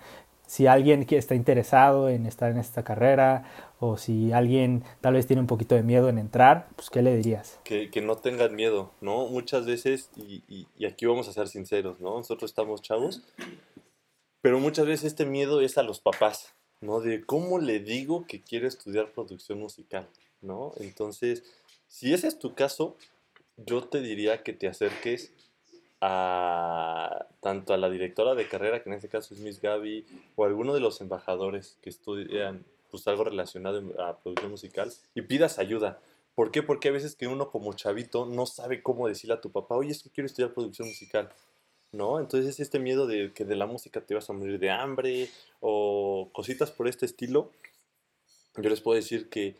si 0.54 0.68
alguien 0.68 1.04
está 1.10 1.34
interesado 1.34 2.10
en 2.10 2.28
estar 2.28 2.52
en 2.52 2.60
esta 2.60 2.84
carrera 2.84 3.44
o 3.80 3.98
si 3.98 4.32
alguien 4.34 4.84
tal 5.02 5.16
vez 5.16 5.26
tiene 5.26 5.40
un 5.40 5.48
poquito 5.48 5.74
de 5.74 5.82
miedo 5.82 6.10
en 6.10 6.20
entrar, 6.20 6.68
pues 6.76 6.92
¿qué 6.92 7.02
le 7.02 7.16
dirías? 7.16 7.60
Que, 7.64 7.90
no 8.04 8.18
tengan 8.18 8.54
miedo, 8.56 8.92
¿no? 9.02 9.26
Muchas 9.26 9.66
veces, 9.66 10.12
y, 10.16 10.68
aquí 10.86 11.08
vamos 11.08 11.28
a 11.28 11.34
ser 11.34 11.48
sinceros, 11.48 12.00
¿no? 12.00 12.18
Nosotros 12.18 12.52
estamos 12.52 12.84
chavos, 12.84 13.24
pero 14.42 14.60
muchas 14.60 14.86
veces 14.86 15.06
este 15.06 15.26
miedo 15.26 15.60
es 15.60 15.80
a 15.80 15.82
los 15.82 16.00
papás, 16.00 16.54
¿no? 16.82 17.00
De 17.00 17.26
cómo 17.26 17.58
le 17.58 17.80
digo 17.80 18.28
que 18.28 18.44
quiere 18.44 18.68
estudiar 18.68 19.12
producción 19.12 19.58
musical, 19.58 20.08
¿no? 20.40 20.74
Entonces, 20.78 21.42
si 21.88 22.14
ese 22.14 22.28
es 22.28 22.38
tu 22.38 22.54
caso, 22.54 22.96
yo 23.58 23.86
te 23.86 24.02
diría 24.02 24.44
que 24.44 24.54
te 24.54 24.68
acerques 24.68 25.32
a 26.06 27.28
tanto 27.40 27.74
a 27.74 27.78
la 27.78 27.90
directora 27.90 28.36
de 28.36 28.50
carrera, 28.50 28.84
que 28.84 28.90
en 28.90 28.96
este 28.96 29.08
caso 29.08 29.34
es 29.34 29.40
Miss 29.40 29.62
Gaby, 29.62 30.06
o 30.36 30.44
a 30.44 30.48
alguno 30.48 30.74
de 30.74 30.82
los 30.82 31.00
embajadores 31.00 31.78
que 31.82 31.90
estudian 31.90 32.66
pues 32.92 33.08
algo 33.08 33.24
relacionado 33.24 33.82
a 34.02 34.18
producción 34.18 34.52
musical 34.52 34.92
y 35.16 35.22
pidas 35.22 35.60
ayuda. 35.60 36.02
¿Por 36.36 36.52
qué? 36.52 36.62
Porque 36.62 36.90
a 36.90 36.92
veces 36.92 37.16
que 37.16 37.28
uno 37.28 37.50
como 37.52 37.74
chavito 37.74 38.26
no 38.26 38.46
sabe 38.46 38.84
cómo 38.84 39.08
decirle 39.08 39.36
a 39.36 39.42
tu 39.42 39.50
papá, 39.52 39.76
oye, 39.76 39.92
es 39.92 40.04
que 40.04 40.10
quiero 40.10 40.26
estudiar 40.26 40.54
producción 40.54 40.90
musical. 40.90 41.30
¿No? 41.94 42.20
Entonces 42.20 42.50
es 42.50 42.60
este 42.60 42.80
miedo 42.80 43.06
de 43.08 43.32
que 43.34 43.46
de 43.46 43.56
la 43.56 43.68
música 43.68 44.02
te 44.02 44.16
vas 44.16 44.30
a 44.30 44.34
morir 44.34 44.60
de 44.60 44.72
hambre 44.72 45.30
o 45.62 46.30
cositas 46.34 46.72
por 46.72 46.88
este 46.88 47.06
estilo. 47.06 47.52
Yo 48.58 48.70
les 48.70 48.82
puedo 48.82 48.96
decir 48.96 49.30
que 49.30 49.56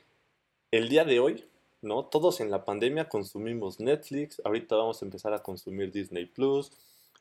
el 0.72 0.90
día 0.90 1.06
de 1.06 1.20
hoy, 1.20 1.46
¿no? 1.84 2.06
Todos 2.06 2.40
en 2.40 2.50
la 2.50 2.66
pandemia 2.66 3.10
consumimos 3.10 3.80
Netflix, 3.80 4.42
ahorita 4.44 4.76
vamos 4.76 5.02
a 5.02 5.06
empezar 5.06 5.34
a 5.34 5.44
consumir 5.44 5.92
Disney 5.92 6.26
Plus, 6.26 6.72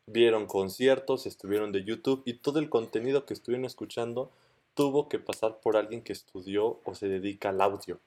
vieron 0.06 0.46
conciertos, 0.46 1.26
estuvieron 1.26 1.72
de 1.72 1.84
YouTube 1.84 2.22
y 2.24 2.34
todo 2.34 2.58
el 2.58 2.70
contenido 2.70 3.26
que 3.26 3.34
estuvieron 3.34 3.64
escuchando 3.64 4.30
tuvo 4.74 5.08
que 5.08 5.18
pasar 5.18 5.60
por 5.60 5.76
alguien 5.76 6.02
que 6.02 6.12
estudió 6.12 6.80
o 6.84 6.94
se 6.94 7.08
dedica 7.08 7.50
al 7.50 7.60
audio, 7.60 8.00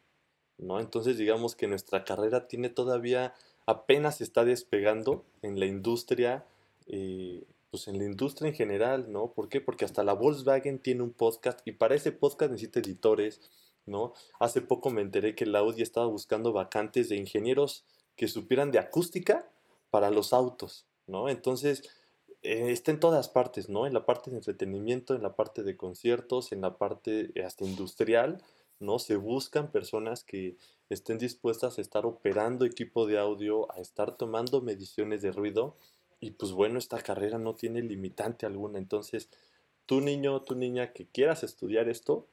¿no? 0.58 0.80
Entonces 0.80 1.18
digamos 1.18 1.56
que 1.56 1.68
nuestra 1.68 2.04
carrera 2.04 2.48
tiene 2.48 2.70
todavía, 2.70 3.34
apenas 3.65 4.22
está 4.22 4.46
despegando 4.46 5.24
en 5.41 5.60
la 5.60 5.65
industria, 5.65 6.46
eh, 6.88 7.44
pues 7.70 7.88
en 7.88 8.00
la 8.00 8.06
industria 8.06 8.50
en 8.50 8.56
general, 8.56 9.12
¿no? 9.12 9.28
¿Por 9.28 9.50
qué? 9.50 9.62
Porque 9.62 9.86
hasta 9.86 10.04
la 10.04 10.13
Volkswagen 10.13 10.80
tiene 10.80 11.04
un 11.04 11.12
podcast 11.12 11.60
y 11.65 11.74
para 11.74 11.96
ese 11.96 12.12
podcast 12.12 12.52
necesita 12.52 12.80
editores, 12.80 13.41
¿no? 13.86 14.13
Hace 14.39 14.62
poco 14.62 14.89
me 14.89 15.02
enteré 15.02 15.36
que 15.36 15.43
el 15.43 15.56
Audi 15.56 15.82
estaba 15.82 16.08
buscando 16.08 16.54
vacantes 16.54 17.10
de 17.10 17.17
ingenieros 17.17 17.86
que 18.15 18.28
supieran 18.28 18.71
de 18.71 18.80
acústica 18.80 19.50
para 19.89 20.10
los 20.10 20.34
autos, 20.34 20.86
¿no? 21.08 21.30
Entonces, 21.30 21.84
eh, 22.41 22.71
está 22.71 22.91
en 22.91 23.00
todas 23.00 23.30
partes, 23.30 23.69
¿no? 23.69 23.88
En 23.88 23.93
la 23.93 24.06
parte 24.06 24.30
de 24.30 24.38
entretenimiento, 24.38 25.15
en 25.15 25.24
la 25.24 25.36
parte 25.36 25.63
de 25.63 25.76
conciertos, 25.76 26.52
en 26.52 26.62
la 26.62 26.78
parte 26.78 27.32
eh, 27.36 27.43
hasta 27.43 27.65
industrial, 27.65 28.43
¿no? 28.80 29.00
Se 29.00 29.15
buscan 29.15 29.71
personas 29.71 30.24
que 30.24 30.58
estén 30.89 31.17
dispuestas 31.17 31.78
a 31.78 31.82
estar 31.82 32.06
operando 32.06 32.65
equipo 32.65 33.08
de 33.08 33.17
audio, 33.17 33.71
a 33.71 33.80
estar 33.82 34.15
tomando 34.15 34.62
mediciones 34.62 35.21
de 35.21 35.32
ruido. 35.32 35.76
Y 36.19 36.32
pues 36.32 36.52
bueno, 36.52 36.78
esta 36.78 37.02
carrera 37.02 37.38
no 37.38 37.56
tiene 37.56 37.82
limitante 37.82 38.45
alguna. 38.45 38.78
Entonces, 38.78 39.30
tu 39.86 40.02
niño, 40.02 40.41
tu 40.41 40.56
niña 40.56 40.93
que 40.93 41.08
quieras 41.08 41.43
estudiar 41.43 41.89
esto, 41.89 42.28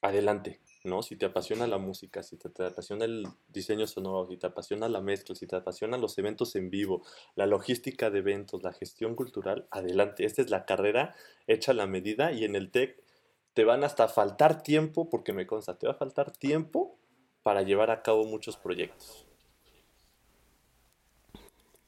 adelante, 0.00 0.60
¿no? 0.84 1.02
Si 1.02 1.16
te 1.16 1.26
apasiona 1.26 1.66
la 1.66 1.78
música, 1.78 2.22
si 2.22 2.36
te, 2.36 2.64
apasiona 2.64 3.04
el 3.04 3.26
diseño 3.48 3.86
sonoro, 3.86 4.28
si 4.28 4.36
te 4.36 4.46
apasiona 4.46 4.88
la 4.88 5.00
mezcla, 5.00 5.34
si 5.34 5.46
te 5.46 5.56
apasionan 5.56 6.00
los 6.00 6.16
eventos 6.18 6.54
en 6.56 6.70
vivo, 6.70 7.02
la 7.34 7.46
logística 7.46 8.10
de 8.10 8.20
eventos, 8.20 8.62
la 8.62 8.72
gestión 8.72 9.14
cultural, 9.14 9.66
adelante. 9.70 10.24
Esta 10.24 10.42
es 10.42 10.50
la 10.50 10.64
carrera 10.64 11.14
hecha 11.46 11.72
a 11.72 11.74
la 11.74 11.86
medida 11.86 12.32
y 12.32 12.44
en 12.44 12.54
el 12.54 12.70
TEC 12.70 13.02
te 13.54 13.64
van 13.64 13.82
hasta 13.82 14.08
faltar 14.08 14.62
tiempo, 14.62 15.10
porque 15.10 15.32
me 15.32 15.46
consta, 15.46 15.78
te 15.78 15.86
va 15.86 15.94
a 15.94 15.96
faltar 15.96 16.30
tiempo 16.30 16.96
para 17.42 17.62
llevar 17.62 17.90
a 17.90 18.02
cabo 18.02 18.24
muchos 18.24 18.56
proyectos. 18.56 19.26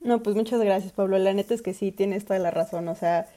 No, 0.01 0.23
pues 0.23 0.35
muchas 0.35 0.61
gracias, 0.61 0.93
Pablo. 0.93 1.19
La 1.19 1.35
neta 1.35 1.55
es 1.55 1.63
que 1.63 1.75
sí, 1.75 1.93
tienes 1.93 2.25
toda 2.25 2.39
la 2.39 2.51
razón. 2.51 2.89
O 2.89 2.95
sea, 2.95 3.29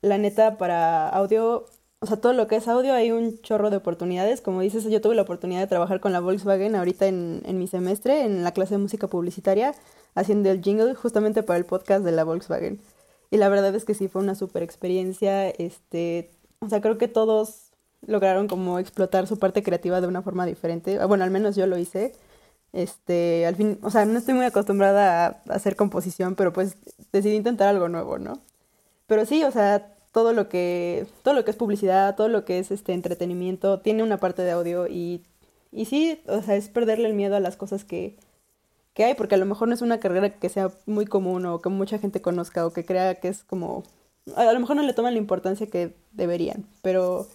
la 0.00 0.18
neta 0.18 0.56
para 0.56 1.08
audio 1.08 1.66
o 2.00 2.06
sea, 2.06 2.16
todo 2.18 2.32
lo 2.32 2.46
que 2.46 2.56
es 2.56 2.66
audio 2.66 2.94
hay 2.94 3.12
un 3.12 3.40
chorro 3.42 3.68
de 3.68 3.76
oportunidades. 3.76 4.40
Como 4.40 4.62
dices, 4.62 4.84
yo 4.84 5.00
tuve 5.02 5.14
la 5.14 5.22
oportunidad 5.22 5.60
de 5.60 5.66
trabajar 5.66 6.00
con 6.00 6.12
la 6.12 6.20
Volkswagen 6.20 6.74
ahorita 6.74 7.06
en, 7.06 7.42
en 7.44 7.58
mi 7.58 7.66
semestre, 7.66 8.24
en 8.24 8.42
la 8.42 8.52
clase 8.52 8.74
de 8.74 8.78
música 8.78 9.06
publicitaria, 9.06 9.74
haciendo 10.14 10.50
el 10.50 10.62
jingle 10.62 10.94
justamente 10.94 11.42
para 11.42 11.58
el 11.58 11.66
podcast 11.66 12.04
de 12.04 12.12
la 12.12 12.24
Volkswagen. 12.24 12.80
Y 13.30 13.36
la 13.36 13.48
verdad 13.50 13.74
es 13.74 13.84
que 13.84 13.94
sí 13.94 14.08
fue 14.08 14.22
una 14.22 14.34
super 14.34 14.62
experiencia. 14.62 15.50
Este, 15.50 16.30
o 16.60 16.68
sea, 16.70 16.80
creo 16.80 16.96
que 16.98 17.08
todos 17.08 17.70
lograron 18.06 18.48
como 18.48 18.78
explotar 18.78 19.26
su 19.26 19.38
parte 19.38 19.62
creativa 19.62 20.00
de 20.00 20.06
una 20.08 20.22
forma 20.22 20.46
diferente. 20.46 20.98
Ah, 21.00 21.06
bueno, 21.06 21.24
al 21.24 21.30
menos 21.30 21.54
yo 21.54 21.66
lo 21.66 21.76
hice. 21.78 22.14
Este, 22.72 23.46
al 23.46 23.56
fin, 23.56 23.78
o 23.82 23.90
sea, 23.90 24.06
no 24.06 24.18
estoy 24.18 24.34
muy 24.34 24.46
acostumbrada 24.46 25.42
a 25.48 25.54
hacer 25.54 25.76
composición, 25.76 26.34
pero 26.34 26.52
pues 26.52 26.76
decidí 27.12 27.36
intentar 27.36 27.68
algo 27.68 27.88
nuevo, 27.88 28.18
¿no? 28.18 28.40
Pero 29.06 29.26
sí, 29.26 29.44
o 29.44 29.50
sea, 29.50 29.94
todo 30.12 30.32
lo 30.32 30.48
que 30.48 31.06
todo 31.22 31.34
lo 31.34 31.44
que 31.44 31.50
es 31.50 31.56
publicidad, 31.56 32.16
todo 32.16 32.28
lo 32.28 32.44
que 32.44 32.58
es 32.58 32.70
este 32.70 32.92
entretenimiento 32.92 33.80
tiene 33.80 34.02
una 34.02 34.18
parte 34.18 34.42
de 34.42 34.52
audio 34.52 34.86
y 34.88 35.22
y 35.72 35.84
sí, 35.84 36.20
o 36.26 36.42
sea, 36.42 36.56
es 36.56 36.68
perderle 36.68 37.08
el 37.08 37.14
miedo 37.14 37.36
a 37.36 37.40
las 37.40 37.56
cosas 37.56 37.84
que 37.84 38.16
que 38.94 39.04
hay, 39.04 39.14
porque 39.14 39.36
a 39.36 39.38
lo 39.38 39.46
mejor 39.46 39.68
no 39.68 39.74
es 39.74 39.82
una 39.82 40.00
carrera 40.00 40.30
que 40.30 40.48
sea 40.48 40.70
muy 40.86 41.06
común 41.06 41.46
o 41.46 41.60
que 41.60 41.68
mucha 41.68 41.98
gente 41.98 42.20
conozca 42.20 42.66
o 42.66 42.72
que 42.72 42.84
crea 42.84 43.14
que 43.16 43.28
es 43.28 43.44
como 43.44 43.84
a 44.36 44.52
lo 44.52 44.60
mejor 44.60 44.76
no 44.76 44.82
le 44.82 44.92
toman 44.92 45.14
la 45.14 45.18
importancia 45.20 45.66
que 45.68 45.94
deberían, 46.12 46.66
pero 46.82 47.26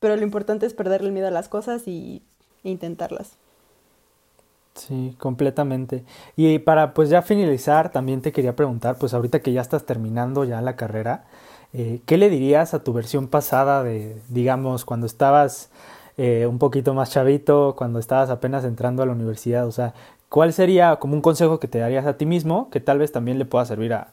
pero 0.00 0.16
lo 0.16 0.22
importante 0.22 0.66
es 0.66 0.74
perderle 0.74 1.08
el 1.08 1.14
miedo 1.14 1.28
a 1.28 1.30
las 1.30 1.48
cosas 1.48 1.88
y 1.88 2.22
e 2.64 2.70
intentarlas. 2.70 3.36
Sí, 4.74 5.14
completamente. 5.18 6.04
Y 6.36 6.58
para 6.58 6.94
pues 6.94 7.08
ya 7.08 7.22
finalizar, 7.22 7.92
también 7.92 8.20
te 8.22 8.32
quería 8.32 8.56
preguntar, 8.56 8.98
pues 8.98 9.14
ahorita 9.14 9.40
que 9.40 9.52
ya 9.52 9.60
estás 9.60 9.86
terminando 9.86 10.44
ya 10.44 10.60
la 10.60 10.74
carrera, 10.76 11.24
eh, 11.74 12.00
¿qué 12.06 12.16
le 12.16 12.30
dirías 12.30 12.72
a 12.72 12.84
tu 12.84 12.92
versión 12.92 13.26
pasada 13.26 13.82
de, 13.82 14.16
digamos, 14.28 14.84
cuando 14.84 15.06
estabas 15.06 15.70
eh, 16.16 16.46
un 16.46 16.60
poquito 16.60 16.94
más 16.94 17.10
chavito, 17.10 17.74
cuando 17.76 17.98
estabas 17.98 18.30
apenas 18.30 18.64
entrando 18.64 19.02
a 19.02 19.06
la 19.06 19.12
universidad? 19.12 19.66
O 19.66 19.72
sea, 19.72 19.92
¿cuál 20.28 20.52
sería 20.52 20.96
como 20.96 21.14
un 21.14 21.20
consejo 21.20 21.58
que 21.58 21.66
te 21.66 21.78
darías 21.78 22.06
a 22.06 22.16
ti 22.16 22.26
mismo 22.26 22.70
que 22.70 22.78
tal 22.78 22.98
vez 22.98 23.10
también 23.10 23.38
le 23.38 23.44
pueda 23.44 23.64
servir 23.64 23.92
a, 23.92 24.12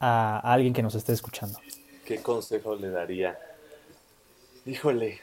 a 0.00 0.40
alguien 0.40 0.74
que 0.74 0.82
nos 0.82 0.96
esté 0.96 1.12
escuchando? 1.12 1.60
¿Qué 2.04 2.20
consejo 2.20 2.74
le 2.74 2.90
daría? 2.90 3.38
Híjole, 4.66 5.20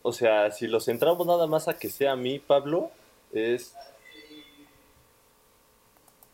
o 0.00 0.12
sea, 0.14 0.50
si 0.52 0.66
lo 0.66 0.80
centramos 0.80 1.26
nada 1.26 1.46
más 1.46 1.68
a 1.68 1.78
que 1.78 1.90
sea 1.90 2.12
a 2.12 2.16
mí, 2.16 2.38
Pablo, 2.38 2.90
es 3.32 3.74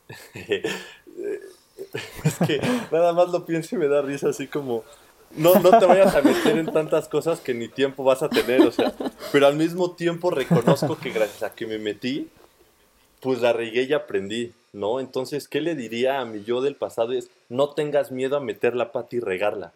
es 2.25 2.39
que 2.47 2.61
nada 2.91 3.13
más 3.13 3.31
lo 3.31 3.45
pienso 3.45 3.75
y 3.75 3.79
me 3.79 3.89
da 3.89 4.03
risa 4.03 4.29
así 4.29 4.47
como, 4.47 4.85
no, 5.37 5.55
no 5.57 5.79
te 5.79 5.87
vayas 5.87 6.15
a 6.15 6.23
meter 6.23 6.59
en 6.59 6.67
tantas 6.67 7.09
cosas 7.09 7.41
que 7.41 7.55
ni 7.55 7.69
tiempo 7.69 8.05
vas 8.05 8.23
a 8.23 8.29
tener, 8.29 8.63
o 8.63 8.71
sea, 8.71 8.95
pero 9.33 9.47
al 9.47 9.57
mismo 9.57 9.93
tiempo 9.93 10.31
reconozco 10.31 10.97
que 10.97 11.11
gracias 11.11 11.43
a 11.43 11.55
que 11.55 11.67
me 11.67 11.79
metí, 11.79 12.29
pues 13.21 13.41
la 13.41 13.53
regué 13.53 13.85
y 13.85 13.93
aprendí, 13.93 14.53
¿no? 14.73 15.01
Entonces, 15.01 15.49
¿qué 15.49 15.61
le 15.61 15.75
diría 15.75 16.21
a 16.21 16.25
mi 16.25 16.45
yo 16.45 16.61
del 16.61 16.77
pasado? 16.77 17.13
Es, 17.13 17.31
no 17.49 17.71
tengas 17.71 18.13
miedo 18.13 18.37
a 18.37 18.41
meter 18.41 18.77
la 18.77 18.93
pata 18.93 19.17
y 19.17 19.21
regarla, 19.21 19.73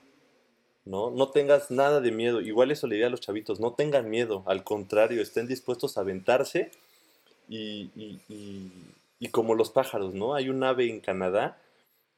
¿no? 0.84 1.10
No 1.10 1.28
tengas 1.28 1.70
nada 1.70 2.00
de 2.00 2.12
miedo. 2.12 2.40
Igual 2.40 2.70
eso 2.70 2.86
le 2.86 2.96
diría 2.96 3.08
a 3.08 3.10
los 3.10 3.20
chavitos, 3.20 3.58
no 3.58 3.72
tengan 3.72 4.10
miedo, 4.10 4.42
al 4.46 4.64
contrario, 4.64 5.22
estén 5.22 5.48
dispuestos 5.48 5.96
a 5.96 6.02
aventarse 6.02 6.70
y, 7.48 7.90
y, 7.96 8.20
y, 8.28 8.70
y 9.18 9.28
como 9.28 9.54
los 9.54 9.70
pájaros, 9.70 10.14
¿no? 10.14 10.34
Hay 10.34 10.50
un 10.50 10.62
ave 10.62 10.88
en 10.88 11.00
Canadá 11.00 11.58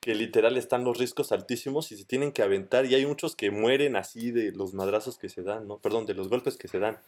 que 0.00 0.14
literal 0.14 0.56
están 0.56 0.84
los 0.84 0.98
riscos 0.98 1.30
altísimos 1.30 1.92
y 1.92 1.96
se 1.96 2.04
tienen 2.04 2.32
que 2.32 2.42
aventar 2.42 2.86
y 2.86 2.94
hay 2.94 3.04
muchos 3.04 3.36
que 3.36 3.50
mueren 3.50 3.96
así 3.96 4.30
de 4.30 4.52
los 4.52 4.72
madrazos 4.72 5.18
que 5.18 5.28
se 5.28 5.42
dan, 5.42 5.68
¿no? 5.68 5.78
Perdón, 5.78 6.06
de 6.06 6.14
los 6.14 6.28
golpes 6.28 6.56
que 6.56 6.68
se 6.68 6.78
dan. 6.78 6.98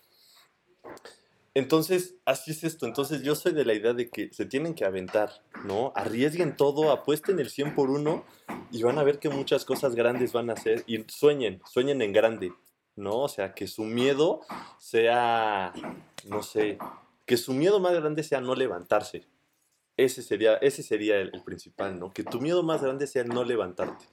Entonces, 1.55 2.15
así 2.25 2.53
es 2.53 2.65
esto. 2.65 2.87
Entonces, 2.87 3.23
yo 3.23 3.35
soy 3.35 3.53
de 3.53 3.65
la 3.65 3.75
idea 3.75 3.93
de 3.93 4.09
que 4.09 4.33
se 4.33 4.47
tienen 4.47 4.75
que 4.75 4.85
aventar, 4.85 5.43
¿no? 5.65 5.93
Arriesguen 5.95 6.57
todo, 6.57 6.91
apuesten 6.91 7.39
el 7.41 7.51
100 7.51 7.75
por 7.75 7.91
uno 7.91 8.25
y 8.71 8.83
van 8.83 8.99
a 8.99 9.03
ver 9.03 9.19
que 9.19 9.29
muchas 9.29 9.65
cosas 9.65 9.95
grandes 9.95 10.33
van 10.33 10.49
a 10.49 10.55
hacer. 10.55 10.83
Y 10.87 11.05
sueñen, 11.09 11.61
sueñen 11.71 12.01
en 12.01 12.13
grande, 12.13 12.53
¿no? 12.97 13.21
O 13.21 13.29
sea, 13.29 13.53
que 13.55 13.67
su 13.67 13.85
miedo 13.85 14.41
sea, 14.79 15.75
no 16.25 16.43
sé, 16.43 16.79
que 17.27 17.37
su 17.37 17.53
miedo 17.53 17.81
más 17.81 17.93
grande 17.95 18.23
sea 18.23 18.41
no 18.41 18.55
levantarse, 18.55 19.27
ese 19.97 20.23
sería, 20.23 20.55
ese 20.57 20.83
sería 20.83 21.19
el, 21.19 21.43
principal, 21.45 21.99
¿no? 21.99 22.13
Que 22.13 22.25
tu 22.25 22.41
miedo 22.41 22.63
más 22.63 22.83
grande 22.83 23.07
sea 23.07 23.25
no 23.25 23.45
levantarte. 23.45 24.07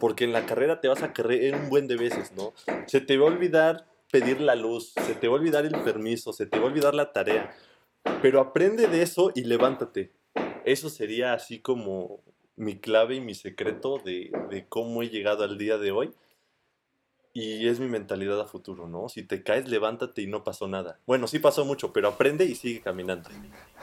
Porque 0.00 0.24
en 0.24 0.32
la 0.32 0.46
carrera 0.46 0.80
te 0.80 0.88
vas 0.88 1.02
a 1.02 1.12
creer 1.12 1.54
un 1.54 1.68
buen 1.68 1.86
de 1.86 1.96
veces, 1.96 2.32
¿no? 2.32 2.54
Se 2.86 3.00
te 3.00 3.18
va 3.18 3.28
a 3.28 3.32
olvidar 3.32 3.86
pedir 4.10 4.40
la 4.40 4.54
luz, 4.54 4.92
se 5.06 5.14
te 5.14 5.28
va 5.28 5.34
a 5.34 5.38
olvidar 5.38 5.66
el 5.66 5.78
permiso, 5.82 6.32
se 6.32 6.46
te 6.46 6.58
va 6.58 6.64
a 6.64 6.68
olvidar 6.68 6.94
la 6.94 7.12
tarea. 7.12 7.54
Pero 8.22 8.40
aprende 8.40 8.86
de 8.86 9.02
eso 9.02 9.32
y 9.34 9.44
levántate. 9.44 10.12
Eso 10.64 10.88
sería 10.88 11.34
así 11.34 11.60
como 11.60 12.22
mi 12.56 12.78
clave 12.78 13.16
y 13.16 13.20
mi 13.20 13.34
secreto 13.34 14.00
de, 14.04 14.30
de 14.50 14.66
cómo 14.66 15.02
he 15.02 15.10
llegado 15.10 15.44
al 15.44 15.58
día 15.58 15.76
de 15.76 15.90
hoy. 15.90 16.12
Y 17.34 17.68
es 17.68 17.80
mi 17.80 17.86
mentalidad 17.86 18.40
a 18.40 18.46
futuro, 18.46 18.88
¿no? 18.88 19.10
Si 19.10 19.22
te 19.22 19.42
caes, 19.42 19.68
levántate 19.68 20.22
y 20.22 20.26
no 20.26 20.42
pasó 20.42 20.68
nada. 20.68 20.98
Bueno, 21.06 21.26
sí 21.26 21.38
pasó 21.38 21.66
mucho, 21.66 21.92
pero 21.92 22.08
aprende 22.08 22.46
y 22.46 22.54
sigue 22.54 22.80
caminando. 22.80 23.28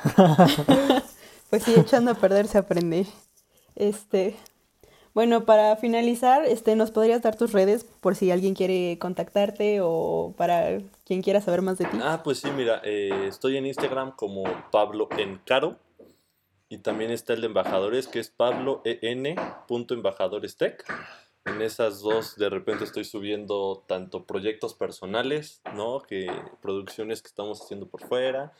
Pues 1.53 1.65
sí, 1.65 1.75
echando 1.77 2.09
a 2.09 2.15
perder 2.15 2.47
se 2.47 2.57
aprende. 2.57 3.05
Este, 3.75 4.35
bueno, 5.13 5.45
para 5.45 5.75
finalizar, 5.75 6.43
este, 6.45 6.75
¿nos 6.75 6.89
podrías 6.89 7.21
dar 7.21 7.35
tus 7.35 7.51
redes 7.51 7.85
por 8.01 8.15
si 8.15 8.31
alguien 8.31 8.55
quiere 8.55 8.97
contactarte 8.97 9.77
o 9.83 10.33
para 10.35 10.79
quien 11.05 11.21
quiera 11.21 11.41
saber 11.41 11.61
más 11.61 11.77
de 11.77 11.85
ti? 11.85 11.99
Ah, 12.01 12.21
pues 12.23 12.39
sí, 12.39 12.49
mira, 12.49 12.81
eh, 12.83 13.27
estoy 13.27 13.57
en 13.57 13.67
Instagram 13.67 14.15
como 14.15 14.45
Pablo 14.71 15.07
Encaro 15.15 15.77
y 16.69 16.79
también 16.79 17.11
está 17.11 17.33
el 17.33 17.41
de 17.41 17.45
embajadores 17.45 18.07
que 18.07 18.17
es 18.17 18.31
Pablo 18.31 18.81
en 18.83 19.27
embajadorestech. 19.27 20.83
En 21.45 21.61
esas 21.61 21.99
dos 21.99 22.35
de 22.37 22.49
repente 22.49 22.85
estoy 22.85 23.03
subiendo 23.03 23.83
tanto 23.85 24.23
proyectos 24.23 24.73
personales, 24.73 25.61
¿no? 25.75 26.01
Que 26.01 26.31
producciones 26.61 27.21
que 27.21 27.27
estamos 27.27 27.61
haciendo 27.61 27.85
por 27.85 28.01
fuera 28.07 28.53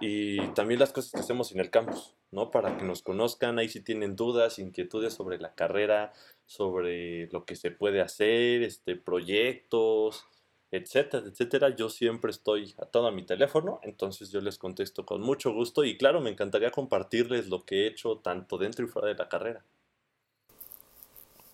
y 0.00 0.46
también 0.48 0.80
las 0.80 0.92
cosas 0.92 1.12
que 1.12 1.20
hacemos 1.20 1.52
en 1.52 1.60
el 1.60 1.70
campus, 1.70 2.12
¿no? 2.34 2.50
Para 2.50 2.76
que 2.76 2.84
nos 2.84 3.02
conozcan, 3.02 3.58
ahí 3.58 3.68
si 3.68 3.80
tienen 3.80 4.16
dudas, 4.16 4.58
inquietudes 4.58 5.14
sobre 5.14 5.38
la 5.38 5.54
carrera, 5.54 6.12
sobre 6.46 7.28
lo 7.28 7.44
que 7.44 7.56
se 7.56 7.70
puede 7.70 8.00
hacer, 8.00 8.62
este, 8.62 8.96
proyectos, 8.96 10.26
etcétera, 10.70 11.26
etcétera. 11.26 11.76
Yo 11.76 11.88
siempre 11.88 12.30
estoy 12.30 12.74
atado 12.78 13.06
a 13.06 13.12
mi 13.12 13.24
teléfono, 13.24 13.80
entonces 13.82 14.30
yo 14.30 14.40
les 14.40 14.58
contesto 14.58 15.06
con 15.06 15.22
mucho 15.22 15.52
gusto 15.52 15.84
y 15.84 15.96
claro, 15.96 16.20
me 16.20 16.30
encantaría 16.30 16.70
compartirles 16.70 17.48
lo 17.48 17.64
que 17.64 17.84
he 17.84 17.86
hecho 17.86 18.18
tanto 18.18 18.58
dentro 18.58 18.84
y 18.84 18.88
fuera 18.88 19.08
de 19.08 19.14
la 19.14 19.28
carrera. 19.28 19.64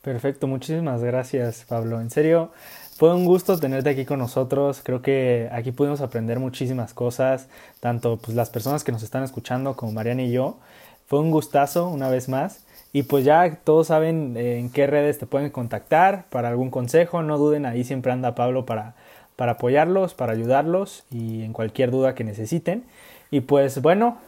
Perfecto, 0.02 0.46
muchísimas 0.46 1.02
gracias 1.02 1.66
Pablo. 1.68 2.00
En 2.00 2.08
serio, 2.08 2.52
fue 2.96 3.14
un 3.14 3.26
gusto 3.26 3.58
tenerte 3.58 3.90
aquí 3.90 4.06
con 4.06 4.18
nosotros. 4.18 4.80
Creo 4.82 5.02
que 5.02 5.48
aquí 5.52 5.72
pudimos 5.72 6.00
aprender 6.00 6.38
muchísimas 6.38 6.94
cosas, 6.94 7.48
tanto 7.80 8.16
pues 8.16 8.34
las 8.36 8.48
personas 8.48 8.82
que 8.82 8.92
nos 8.92 9.02
están 9.02 9.22
escuchando 9.24 9.76
como 9.76 9.92
Mariana 9.92 10.22
y 10.22 10.32
yo. 10.32 10.58
Fue 11.06 11.20
un 11.20 11.30
gustazo 11.30 11.88
una 11.88 12.08
vez 12.08 12.28
más. 12.28 12.64
Y 12.92 13.04
pues 13.04 13.24
ya 13.24 13.56
todos 13.62 13.88
saben 13.88 14.36
eh, 14.36 14.58
en 14.58 14.70
qué 14.70 14.86
redes 14.86 15.18
te 15.18 15.26
pueden 15.26 15.50
contactar 15.50 16.24
para 16.30 16.48
algún 16.48 16.70
consejo. 16.70 17.22
No 17.22 17.36
duden, 17.38 17.66
ahí 17.66 17.84
siempre 17.84 18.10
anda 18.12 18.34
Pablo 18.34 18.64
para, 18.66 18.94
para 19.36 19.52
apoyarlos, 19.52 20.14
para 20.14 20.32
ayudarlos 20.32 21.04
y 21.10 21.42
en 21.44 21.52
cualquier 21.52 21.90
duda 21.90 22.14
que 22.14 22.24
necesiten. 22.24 22.84
Y 23.30 23.40
pues 23.42 23.82
bueno, 23.82 24.18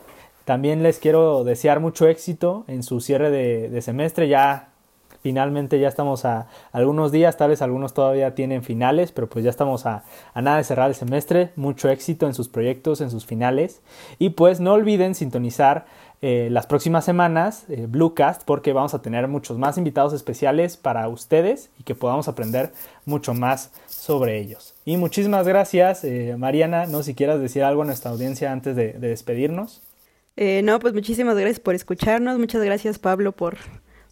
también 0.44 0.82
les 0.82 0.98
quiero 0.98 1.44
desear 1.44 1.80
mucho 1.80 2.08
éxito 2.08 2.64
en 2.68 2.82
su 2.82 3.00
cierre 3.00 3.30
de, 3.30 3.68
de 3.68 3.82
semestre. 3.82 4.28
Ya 4.28 4.71
finalmente 5.22 5.78
ya 5.78 5.88
estamos 5.88 6.24
a 6.24 6.48
algunos 6.72 7.12
días, 7.12 7.37
tal 7.37 7.50
vez 7.50 7.62
algunos 7.62 7.94
todavía 7.94 8.35
tienen 8.35 8.62
finales, 8.62 9.12
pero 9.12 9.28
pues 9.28 9.44
ya 9.44 9.50
estamos 9.50 9.87
a, 9.87 10.04
nada 10.35 10.58
de 10.58 10.64
cerrar 10.64 10.88
el 10.88 10.94
semestre. 10.94 11.50
Mucho 11.56 11.88
éxito 11.88 12.26
en 12.26 12.35
sus 12.35 12.48
proyectos, 12.48 13.00
en 13.00 13.11
sus 13.11 13.24
finales. 13.24 13.80
Y 14.18 14.30
pues 14.30 14.61
no 14.61 14.72
olviden 14.72 15.14
sintonizar 15.14 15.87
eh, 16.20 16.48
las 16.50 16.66
próximas 16.66 17.04
semanas 17.04 17.64
eh, 17.68 17.87
Bluecast 17.88 18.42
porque 18.44 18.72
vamos 18.72 18.94
a 18.94 19.02
tener 19.02 19.26
muchos 19.26 19.58
más 19.58 19.76
invitados 19.76 20.12
especiales 20.12 20.76
para 20.76 21.08
ustedes 21.08 21.70
y 21.80 21.82
que 21.82 21.96
podamos 21.96 22.28
aprender 22.28 22.72
mucho 23.06 23.35
más 23.35 23.72
sobre 23.87 24.38
ellos. 24.38 24.74
Y 24.85 24.96
muchísimas 24.96 25.46
gracias, 25.46 26.04
eh, 26.04 26.35
Mariana. 26.37 26.87
No 26.87 27.02
si 27.02 27.14
quieras 27.14 27.40
decir 27.40 27.62
algo 27.62 27.82
a 27.82 27.87
nuestra 27.87 28.11
audiencia 28.11 28.52
antes 28.52 28.76
de, 28.76 28.92
de 28.92 29.08
despedirnos. 29.08 29.82
no, 30.37 30.78
pues 30.80 30.94
muchísimas 30.94 31.37
gracias 31.37 31.61
por 31.61 31.74
escucharnos. 31.74 32.38
Muchas 32.38 32.62
gracias, 32.62 32.98
Pablo, 32.98 33.32
por 33.32 33.58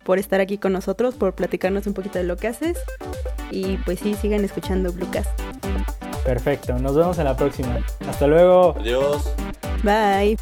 por 0.05 0.19
estar 0.19 0.41
aquí 0.41 0.59
con 0.59 0.73
nosotros, 0.73 1.15
por 1.15 1.35
platicarnos 1.35 1.87
un 1.87 1.95
poquito 1.95 2.19
de 2.19 2.25
lo 2.25 2.37
que 2.37 2.49
haces. 2.49 2.79
Y 3.51 3.77
pues 3.79 4.01
sí, 4.01 4.15
sigan 4.15 4.45
escuchando 4.45 4.93
Bluecast. 4.93 5.31
Perfecto, 6.25 6.79
nos 6.79 6.95
vemos 6.95 7.19
en 7.19 7.25
la 7.25 7.37
próxima. 7.37 7.79
Hasta 8.09 8.27
luego. 8.27 8.75
Adiós. 8.79 9.33
Bye. 9.83 10.37